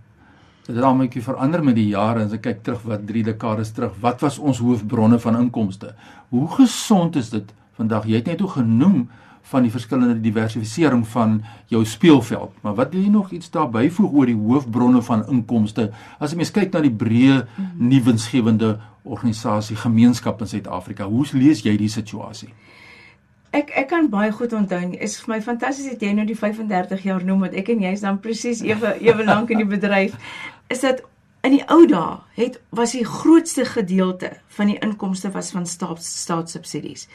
dit 0.65 0.75
het 0.75 0.83
almal 0.85 1.09
verander 1.11 1.63
met 1.63 1.75
die 1.75 1.87
jare 1.87 2.23
as 2.23 2.33
ek 2.33 2.41
kyk 2.41 2.63
terug 2.63 2.81
wat 2.81 3.07
3 3.07 3.23
dekades 3.23 3.71
terug, 3.71 3.91
wat 3.99 4.21
was 4.21 4.39
ons 4.39 4.59
hoofbronne 4.59 5.19
van 5.19 5.35
inkomste? 5.35 5.93
Hoe 6.29 6.47
gesond 6.47 7.15
is 7.15 7.29
dit 7.29 7.53
vandag? 7.75 8.05
Jy 8.05 8.15
het 8.15 8.25
net 8.25 8.39
hoe 8.39 8.49
genoem 8.49 9.09
van 9.51 9.65
die 9.65 9.71
verskillende 9.71 10.21
diversifisering 10.23 11.03
van 11.07 11.41
jou 11.71 11.83
speelveld. 11.85 12.53
Maar 12.61 12.75
wat 12.75 12.93
wil 12.93 13.03
jy 13.03 13.11
nog 13.11 13.31
iets 13.31 13.51
daarby 13.51 13.89
voeg 13.91 14.11
oor 14.11 14.29
die 14.31 14.39
hoofbronne 14.39 15.01
van 15.03 15.25
inkomste 15.29 15.89
as 16.19 16.31
jy 16.31 16.39
mens 16.39 16.53
kyk 16.55 16.73
na 16.73 16.83
die 16.85 16.93
breë 16.93 17.43
nuwensgewende 17.77 18.77
organisasie 19.03 19.75
gemeenskap 19.75 20.41
in 20.41 20.51
Suid-Afrika? 20.51 21.07
Hoe 21.09 21.27
lees 21.33 21.65
jy 21.65 21.75
die 21.77 21.91
situasie? 21.91 22.53
Ek 23.53 23.69
ek 23.77 23.89
kan 23.91 24.07
baie 24.09 24.31
goed 24.33 24.53
onthou. 24.57 24.81
Is 24.97 25.19
vir 25.21 25.35
my 25.35 25.41
fantasties 25.45 25.91
dat 25.91 26.01
jy 26.01 26.13
nou 26.17 26.25
die 26.25 26.37
35 26.39 27.03
jaar 27.05 27.25
noem 27.25 27.45
want 27.45 27.57
ek 27.59 27.69
en 27.69 27.83
jy 27.85 27.91
is 27.93 28.05
dan 28.05 28.17
presies 28.23 28.63
ewe 28.65 28.95
ewe 29.09 29.27
lank 29.27 29.51
in 29.53 29.61
die 29.61 29.69
bedryf. 29.69 30.15
Is 30.73 30.81
dat 30.81 31.03
in 31.43 31.57
die 31.57 31.63
ou 31.67 31.83
dae 31.89 32.21
het 32.39 32.57
was 32.71 32.95
die 32.95 33.05
grootste 33.05 33.67
gedeelte 33.67 34.31
van 34.57 34.71
die 34.71 34.79
inkomste 34.79 35.29
was 35.35 35.51
van 35.51 35.67
staats 35.67 36.07
staatssubsidies. 36.23 37.09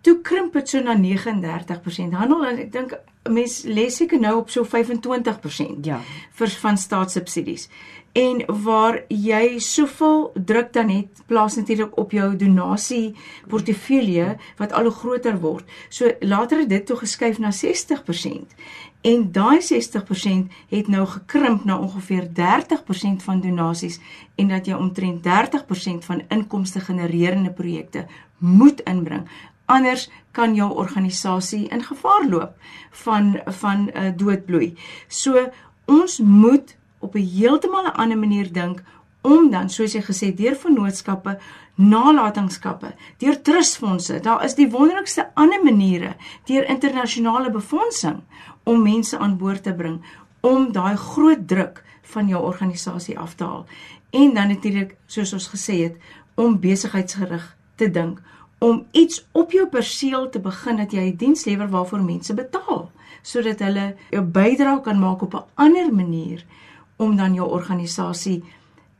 Toe 0.00 0.20
krimp 0.24 0.52
dit 0.52 0.68
so 0.68 0.80
na 0.80 0.94
39%. 0.96 2.14
Handel 2.16 2.44
en 2.46 2.58
ek 2.58 2.72
dink 2.72 2.94
mense 3.28 3.68
lê 3.68 3.90
seker 3.92 4.20
nou 4.20 4.38
op 4.40 4.50
so 4.50 4.64
25% 4.64 5.84
Ja. 5.86 6.00
vir 6.32 6.48
van 6.48 6.78
staatssubsidies. 6.78 7.68
En 8.12 8.42
waar 8.64 9.04
jy 9.08 9.58
soveel 9.58 10.32
druk 10.34 10.72
dan 10.72 10.88
het 10.88 11.22
plaas 11.26 11.56
natuurlik 11.56 11.98
op 11.98 12.10
jou 12.10 12.36
donasie 12.36 13.14
portefeulje 13.48 14.36
wat 14.56 14.72
al 14.72 14.82
hoe 14.82 14.92
groter 14.92 15.38
word. 15.40 15.64
So 15.88 16.10
later 16.20 16.58
het 16.58 16.68
dit 16.68 16.86
toe 16.86 16.96
geskuif 16.96 17.38
na 17.38 17.50
60%. 17.52 18.54
En 19.00 19.32
daai 19.32 19.60
60% 19.60 20.50
het 20.68 20.88
nou 20.88 21.06
gekrimp 21.06 21.64
na 21.64 21.78
ongeveer 21.78 22.28
30% 22.34 23.22
van 23.22 23.40
donasies 23.40 24.00
en 24.36 24.48
dat 24.48 24.66
jy 24.66 24.74
omtrent 24.74 25.22
30% 25.22 26.04
van 26.04 26.22
inkomste 26.28 26.80
genererende 26.80 27.50
projekte 27.50 28.06
moet 28.38 28.80
inbring. 28.80 29.28
Anders 29.70 30.08
kan 30.34 30.54
jou 30.54 30.68
organisasie 30.82 31.68
in 31.68 31.82
gevaar 31.86 32.26
loop 32.28 32.54
van 33.04 33.40
van 33.46 33.78
'n 33.86 33.90
uh, 33.96 34.12
doodbloei. 34.16 34.74
So 35.08 35.48
ons 35.86 36.18
moet 36.18 36.76
op 36.98 37.14
'n 37.14 37.30
heeltemal 37.36 37.86
'n 37.86 37.96
ander 38.02 38.18
manier 38.18 38.52
dink 38.52 38.82
om 39.20 39.50
dan 39.50 39.68
soos 39.70 39.92
jy 39.92 40.02
gesê 40.02 40.34
deur 40.34 40.56
vennootskappe, 40.56 41.38
nalatenskappe, 41.74 42.94
deur 43.18 43.42
trustfondse. 43.42 44.20
Daar 44.20 44.44
is 44.44 44.54
die 44.54 44.70
wonderlikste 44.70 45.30
ander 45.34 45.62
maniere 45.64 46.14
deur 46.44 46.68
internasionale 46.68 47.50
befondsing 47.50 48.20
om 48.62 48.82
mense 48.82 49.18
aan 49.18 49.36
boord 49.36 49.62
te 49.62 49.74
bring 49.74 50.00
om 50.40 50.72
daai 50.72 50.96
groot 50.96 51.48
druk 51.48 51.84
van 52.02 52.28
jou 52.28 52.44
organisasie 52.44 53.18
af 53.18 53.34
te 53.34 53.44
haal. 53.44 53.66
En 54.10 54.34
dan 54.34 54.48
natuurlik, 54.48 54.96
soos 55.06 55.32
ons 55.32 55.48
gesê 55.48 55.82
het, 55.82 55.96
om 56.34 56.60
besigheidsgerig 56.60 57.56
te 57.76 57.90
dink 57.90 58.20
om 58.60 58.84
iets 58.92 59.24
op 59.32 59.52
jou 59.52 59.66
perseel 59.72 60.28
te 60.30 60.40
begin 60.40 60.76
dat 60.76 60.92
jy 60.92 61.10
'n 61.10 61.16
diens 61.16 61.44
lewer 61.44 61.68
waarvoor 61.68 62.02
mense 62.02 62.34
betaal 62.34 62.90
sodat 63.22 63.58
hulle 63.58 63.96
jou 64.10 64.22
bydrae 64.22 64.80
kan 64.80 64.98
maak 64.98 65.22
op 65.22 65.34
'n 65.34 65.44
ander 65.54 65.94
manier 65.94 66.44
om 66.96 67.16
dan 67.16 67.34
jou 67.34 67.48
organisasie 67.50 68.42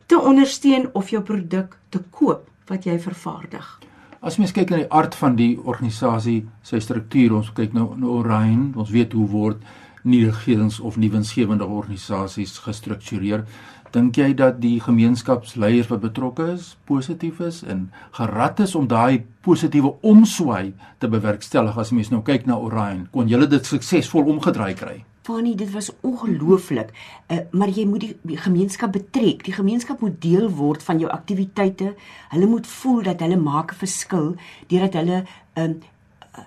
te 0.06 0.20
ondersteun 0.20 0.88
of 0.92 1.10
jou 1.10 1.22
produk 1.22 1.76
te 1.88 2.00
koop 2.10 2.48
wat 2.66 2.84
jy 2.84 2.98
vervaardig. 2.98 3.78
As 4.20 4.36
mens 4.36 4.52
kyk 4.52 4.70
na 4.70 4.76
die 4.76 4.92
aard 4.92 5.14
van 5.14 5.36
die 5.36 5.58
organisasie, 5.64 6.48
sy 6.62 6.78
struktuur, 6.78 7.34
ons 7.34 7.52
kyk 7.52 7.72
nou 7.72 7.94
na 7.96 8.06
Orion, 8.06 8.72
ons 8.76 8.90
weet 8.90 9.12
hoe 9.12 9.28
word 9.28 9.62
nie 10.02 10.24
regerings 10.24 10.80
of 10.80 10.96
nuwensgewende 10.96 11.64
organisasies 11.64 12.58
gestruktureer. 12.58 13.44
Dink 13.90 14.14
jy 14.20 14.28
dat 14.38 14.60
die 14.62 14.76
gemeenskapsleiers 14.78 15.88
wat 15.90 16.04
betrokke 16.04 16.44
is, 16.52 16.76
positief 16.86 17.40
is 17.42 17.64
en 17.66 17.88
gerad 18.14 18.60
is 18.62 18.76
om 18.78 18.86
daai 18.86 19.24
positiewe 19.42 19.96
omswaai 20.06 20.72
te 21.02 21.10
bewerkstellig 21.10 21.78
as 21.78 21.90
mens 21.90 22.12
nou 22.12 22.20
kyk 22.22 22.46
na 22.46 22.60
Orion? 22.62 23.08
Kon 23.10 23.26
julle 23.26 23.48
dit 23.50 23.66
suksesvol 23.66 24.30
omgedraai 24.30 24.76
kry? 24.78 25.00
Fanny, 25.26 25.56
dit 25.58 25.68
was 25.74 25.90
ongelooflik. 26.06 26.94
Uh, 27.26 27.42
maar 27.50 27.74
jy 27.74 27.84
moet 27.90 28.06
die, 28.06 28.14
die 28.30 28.38
gemeenskap 28.38 28.94
betrek. 28.94 29.42
Die 29.46 29.54
gemeenskap 29.58 30.00
moet 30.06 30.20
deel 30.22 30.46
word 30.54 30.86
van 30.86 31.02
jou 31.02 31.10
aktiwiteite. 31.10 31.92
Hulle 32.30 32.48
moet 32.50 32.70
voel 32.70 33.02
dat 33.10 33.26
hulle 33.26 33.36
maak 33.42 33.74
'n 33.74 33.82
verskil 33.82 34.36
deurdat 34.70 35.02
hulle 35.02 35.24
um, 35.58 35.80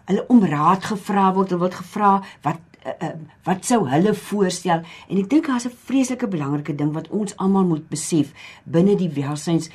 hulle 0.08 0.24
om 0.28 0.46
raad 0.48 0.84
gevra 0.84 1.34
word. 1.36 1.52
Hulle 1.52 1.60
word 1.68 1.76
gevra 1.84 2.22
wat 2.48 2.73
uh, 2.86 2.92
uh, 3.08 3.16
wat 3.44 3.66
sou 3.66 3.90
hulle 3.90 4.14
voorstel? 4.14 4.84
En 5.08 5.18
ek 5.18 5.30
dink 5.30 5.48
daar's 5.48 5.66
'n 5.66 5.76
vreeslike 5.86 6.28
belangrike 6.28 6.76
ding 6.76 6.94
wat 6.94 7.10
ons 7.10 7.38
almal 7.38 7.66
moet 7.66 7.90
besef 7.90 8.34
binne 8.64 8.96
die 8.96 9.10
welsyns 9.10 9.70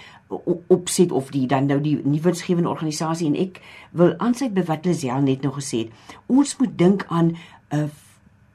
opset 0.66 1.12
of 1.12 1.31
die 1.31 1.47
dan 1.47 1.66
nou 1.66 1.81
die 1.81 2.01
nuwensgewende 2.05 2.68
organisasie 2.68 3.27
en 3.27 3.37
ek 3.37 3.61
wil 3.90 4.14
aansluit 4.18 4.55
by 4.55 4.64
wat 4.68 4.85
Lisel 4.85 5.21
net 5.21 5.42
nog 5.42 5.55
gesê 5.55 5.79
het. 5.79 5.92
Ons 6.27 6.57
moet 6.57 6.79
dink 6.79 7.07
aan 7.09 7.27
'n 7.27 7.37
uh, 7.77 7.88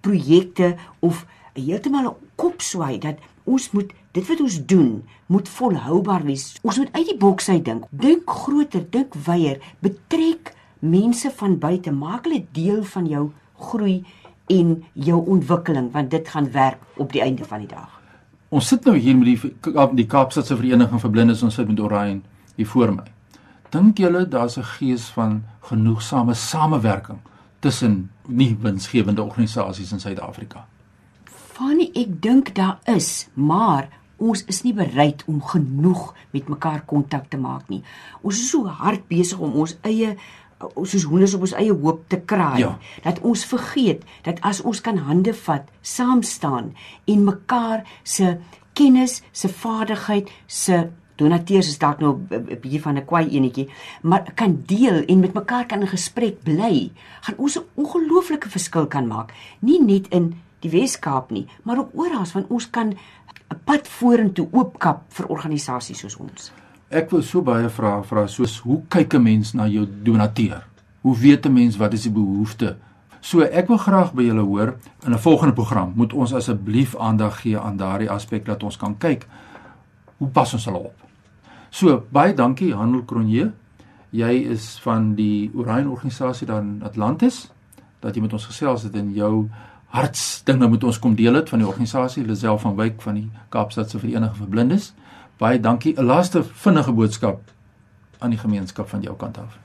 projekte 0.02 0.76
of 1.00 1.26
heeltemal 1.54 2.10
'n 2.10 2.16
kopswaai 2.36 3.00
dat 3.00 3.18
ons 3.44 3.72
moet 3.72 3.94
dit 4.12 4.28
wat 4.28 4.40
ons 4.40 4.66
doen 4.66 5.04
moet 5.26 5.50
volhoubaar 5.50 6.24
wees. 6.24 6.60
Ons 6.62 6.78
moet 6.78 6.92
uit 6.92 7.06
die 7.06 7.18
boks 7.18 7.50
uit 7.50 7.66
dink. 7.66 7.86
Dink 7.90 8.30
groter, 8.30 8.86
dink 8.90 9.14
wyeer, 9.14 9.60
betrek 9.80 10.54
mense 10.80 11.32
van 11.32 11.58
buite, 11.60 11.92
maak 11.92 12.28
hulle 12.28 12.46
deel 12.52 12.84
van 12.84 13.08
jou 13.08 13.32
groei 13.58 14.04
en 14.48 14.84
jou 14.94 15.20
ontwikkeling 15.26 15.92
want 15.92 16.12
dit 16.12 16.28
gaan 16.28 16.52
werk 16.52 16.82
op 16.98 17.12
die 17.12 17.22
einde 17.22 17.46
van 17.46 17.60
die 17.60 17.68
dag. 17.68 18.02
Ons 18.50 18.68
sit 18.68 18.86
nou 18.86 18.98
hier 18.98 19.18
met 19.18 19.26
die 19.26 19.52
die 19.96 20.06
Kaapstadse 20.06 20.56
Vereniging 20.56 21.02
vir 21.02 21.10
Blindes 21.10 21.44
ons 21.44 21.56
sit 21.56 21.68
met 21.68 21.80
Orion 21.80 22.24
hier 22.56 22.68
voor 22.68 22.94
my. 22.94 23.06
Dink 23.74 23.98
julle 23.98 24.28
daar's 24.28 24.58
'n 24.58 24.64
gees 24.64 25.08
van 25.16 25.44
genoegsame 25.62 26.34
samewerking 26.34 27.20
tussen 27.60 28.12
nie 28.28 28.58
winsgewende 28.62 29.24
organisasies 29.24 29.92
in 29.92 30.00
Suid-Afrika? 30.00 30.66
Fanny, 31.26 31.90
ek 31.94 32.22
dink 32.22 32.56
daar 32.56 32.80
is, 32.84 33.28
maar 33.34 33.90
ons 34.18 34.44
is 34.46 34.62
nie 34.64 34.74
bereid 34.74 35.24
om 35.26 35.42
genoeg 35.42 36.14
met 36.32 36.48
mekaar 36.48 36.82
kontak 36.86 37.30
te 37.30 37.38
maak 37.38 37.70
nie. 37.70 37.84
Ons 38.22 38.40
is 38.40 38.50
so 38.50 38.66
hard 38.66 39.08
besig 39.08 39.40
om 39.40 39.54
ons 39.54 39.76
eie 39.82 40.16
soos 40.84 41.04
honders 41.04 41.34
op 41.34 41.42
ons 41.42 41.54
eie 41.54 41.74
hoop 41.74 42.04
te 42.08 42.20
kraai 42.26 42.60
Ja. 42.60 42.78
dat 43.04 43.20
ons 43.22 43.46
vergeet 43.46 44.04
dat 44.24 44.42
as 44.42 44.62
ons 44.62 44.82
kan 44.82 44.98
hande 44.98 45.34
vat, 45.34 45.64
saam 45.82 46.24
staan 46.24 46.74
en 47.06 47.24
mekaar 47.24 47.84
se 48.04 48.38
kennis, 48.74 49.22
se 49.32 49.48
vaardigheid, 49.50 50.30
se 50.48 50.90
donateurs 51.16 51.68
is 51.68 51.78
dalk 51.78 52.00
nou 52.00 52.18
'n 52.30 52.60
bietjie 52.62 52.82
van 52.82 52.98
'n 52.98 53.06
kwai 53.06 53.30
enetjie, 53.30 53.70
maar 54.02 54.32
kan 54.36 54.64
deel 54.66 55.04
en 55.06 55.20
met 55.20 55.34
mekaar 55.34 55.66
kan 55.66 55.82
in 55.82 55.88
gesprek 55.88 56.44
bly, 56.44 56.92
gaan 57.22 57.36
ons 57.38 57.58
'n 57.58 57.64
ongelooflike 57.76 58.50
verskil 58.50 58.88
kan 58.88 59.08
maak, 59.08 59.34
nie 59.60 59.80
net 59.82 60.08
in 60.10 60.42
die 60.60 60.70
Wes-Kaap 60.70 61.32
nie, 61.32 61.48
maar 61.64 61.78
ook 61.78 61.90
oral 61.94 62.26
want 62.34 62.50
ons 62.50 62.70
kan 62.70 62.90
'n 62.90 63.60
pad 63.66 63.88
vorentoe 63.88 64.48
oopkap 64.52 65.02
vir 65.10 65.28
organisasies 65.28 66.00
soos 66.00 66.16
ons. 66.18 66.52
Ek 66.94 67.10
wil 67.10 67.24
so 67.26 67.42
baie 67.42 67.72
vrae 67.74 68.04
vra 68.06 68.28
soos 68.30 68.60
hoe 68.62 68.84
kyk 68.94 69.16
'n 69.18 69.24
mens 69.24 69.54
na 69.58 69.66
jou 69.66 69.86
donateur? 69.86 70.62
Hoe 71.02 71.18
weet 71.18 71.46
'n 71.46 71.54
mens 71.54 71.78
wat 71.78 71.94
is 71.94 72.04
die 72.04 72.12
behoefte? 72.12 72.78
So 73.20 73.42
ek 73.42 73.68
wil 73.68 73.78
graag 73.78 74.14
by 74.14 74.24
julle 74.24 74.46
hoor 74.46 74.76
in 75.06 75.14
'n 75.14 75.20
volgende 75.20 75.54
program 75.54 75.94
moet 75.96 76.14
ons 76.14 76.34
asseblief 76.34 76.96
aandag 76.96 77.42
gee 77.42 77.58
aan 77.58 77.78
daardie 77.78 78.10
aspek 78.10 78.46
dat 78.46 78.64
ons 78.64 78.78
kan 78.78 78.98
kyk 78.98 79.26
hoe 80.18 80.28
pas 80.28 80.54
ons 80.54 80.66
hulle 80.66 80.78
op. 80.78 80.94
So 81.70 82.04
baie 82.12 82.34
dankie 82.34 82.74
Handel 82.74 83.04
Kronje. 83.04 83.52
Jy 84.12 84.34
is 84.52 84.80
van 84.84 85.16
die 85.16 85.52
Orion 85.56 85.90
organisasie 85.90 86.48
daar 86.48 86.62
in 86.62 86.82
Atlantis 86.84 87.52
dat 88.00 88.16
jy 88.16 88.22
met 88.22 88.34
ons 88.34 88.46
gesels 88.46 88.84
het 88.84 88.96
en 88.96 89.14
jou 89.14 89.50
hartsdinge 89.88 90.70
met 90.70 90.84
ons 90.84 91.00
kom 91.00 91.16
deel 91.16 91.34
het 91.34 91.50
van 91.50 91.60
die 91.60 91.68
organisasie 91.68 92.26
Lisel 92.26 92.58
van 92.58 92.76
Wyk 92.76 93.02
van 93.02 93.14
die 93.14 93.30
Kaapstadse 93.50 94.00
Vereniging 94.00 94.38
vir 94.38 94.48
Blindes. 94.48 94.94
Baie 95.44 95.60
dankie. 95.60 95.94
'n 96.00 96.06
Laaste 96.06 96.44
vinnige 96.44 96.92
boodskap 96.92 97.42
aan 98.20 98.30
die 98.30 98.40
gemeenskap 98.40 98.90
van 98.90 99.02
jou 99.02 99.16
kant 99.16 99.38
af. 99.38 99.60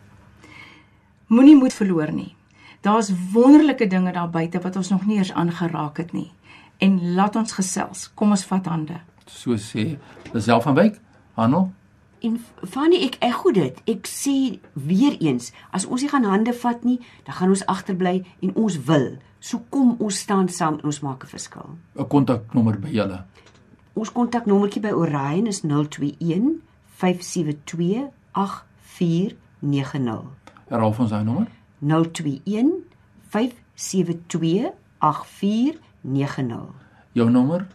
Moenie 1.26 1.56
moed 1.56 1.72
verloor 1.72 2.12
nie. 2.12 2.34
Daar's 2.80 3.12
wonderlike 3.32 3.86
dinge 3.86 4.12
daar 4.12 4.30
buite 4.30 4.60
wat 4.60 4.76
ons 4.76 4.88
nog 4.88 5.06
nie 5.06 5.18
eens 5.18 5.32
aangeraak 5.32 5.96
het 5.96 6.12
nie. 6.12 6.32
En 6.78 7.14
laat 7.14 7.36
ons 7.36 7.52
gesels. 7.52 8.10
Kom 8.14 8.30
ons 8.30 8.44
vat 8.44 8.66
hande. 8.66 9.00
So 9.26 9.54
sê 9.56 9.98
Lisel 10.32 10.60
van 10.60 10.74
Wyk, 10.74 11.00
Hanel. 11.34 11.72
En 12.18 12.44
Fanny, 12.66 12.96
ek 12.96 13.16
ego 13.20 13.50
dit. 13.50 13.80
Ek 13.86 14.06
sê 14.06 14.58
weer 14.72 15.16
eens, 15.20 15.52
as 15.70 15.86
ons 15.86 16.02
nie 16.02 16.10
gaan 16.10 16.24
hande 16.24 16.52
vat 16.52 16.84
nie, 16.84 16.98
dan 17.24 17.34
gaan 17.34 17.48
ons 17.48 17.66
agterbly 17.66 18.24
en 18.40 18.54
ons 18.54 18.84
wil. 18.84 19.18
So 19.38 19.62
kom 19.70 19.94
ons 19.98 20.18
staan 20.18 20.48
saam 20.48 20.74
en 20.74 20.84
ons 20.84 21.00
maak 21.00 21.24
'n 21.24 21.26
verskil. 21.26 21.78
'n 21.94 22.08
kontaknommer 22.08 22.80
by 22.80 22.88
julle. 22.88 23.24
Ons 23.98 24.12
kontaknommertjie 24.14 24.78
by 24.84 24.92
Orion 24.94 25.48
is 25.50 25.64
021 25.66 26.62
572 27.00 28.12
8490. 28.32 30.22
Herhaal 30.70 30.94
ons 30.94 31.10
daai 31.10 31.24
nommer. 31.26 31.48
021 31.82 32.86
572 33.34 34.70
8490. 35.02 36.70
Jou 37.18 37.26
nommer 37.30 37.66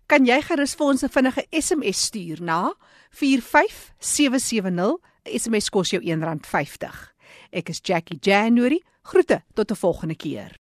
kan 0.07 0.25
jy 0.25 0.41
gerus 0.41 0.75
vir 0.75 0.87
ons 0.87 1.03
'n 1.03 1.09
vinnige 1.09 1.45
SMS 1.49 2.03
stuur 2.03 2.41
na 2.41 2.73
45770. 3.11 4.97
'n 5.23 5.39
SMS 5.39 5.69
kos 5.69 5.89
jou 5.89 6.01
R1.50. 6.03 7.13
Ek 7.51 7.69
is 7.69 7.79
Jackie 7.81 8.17
January. 8.19 8.83
Groete 9.03 9.43
tot 9.53 9.71
'n 9.71 9.75
volgende 9.75 10.15
keer. 10.15 10.59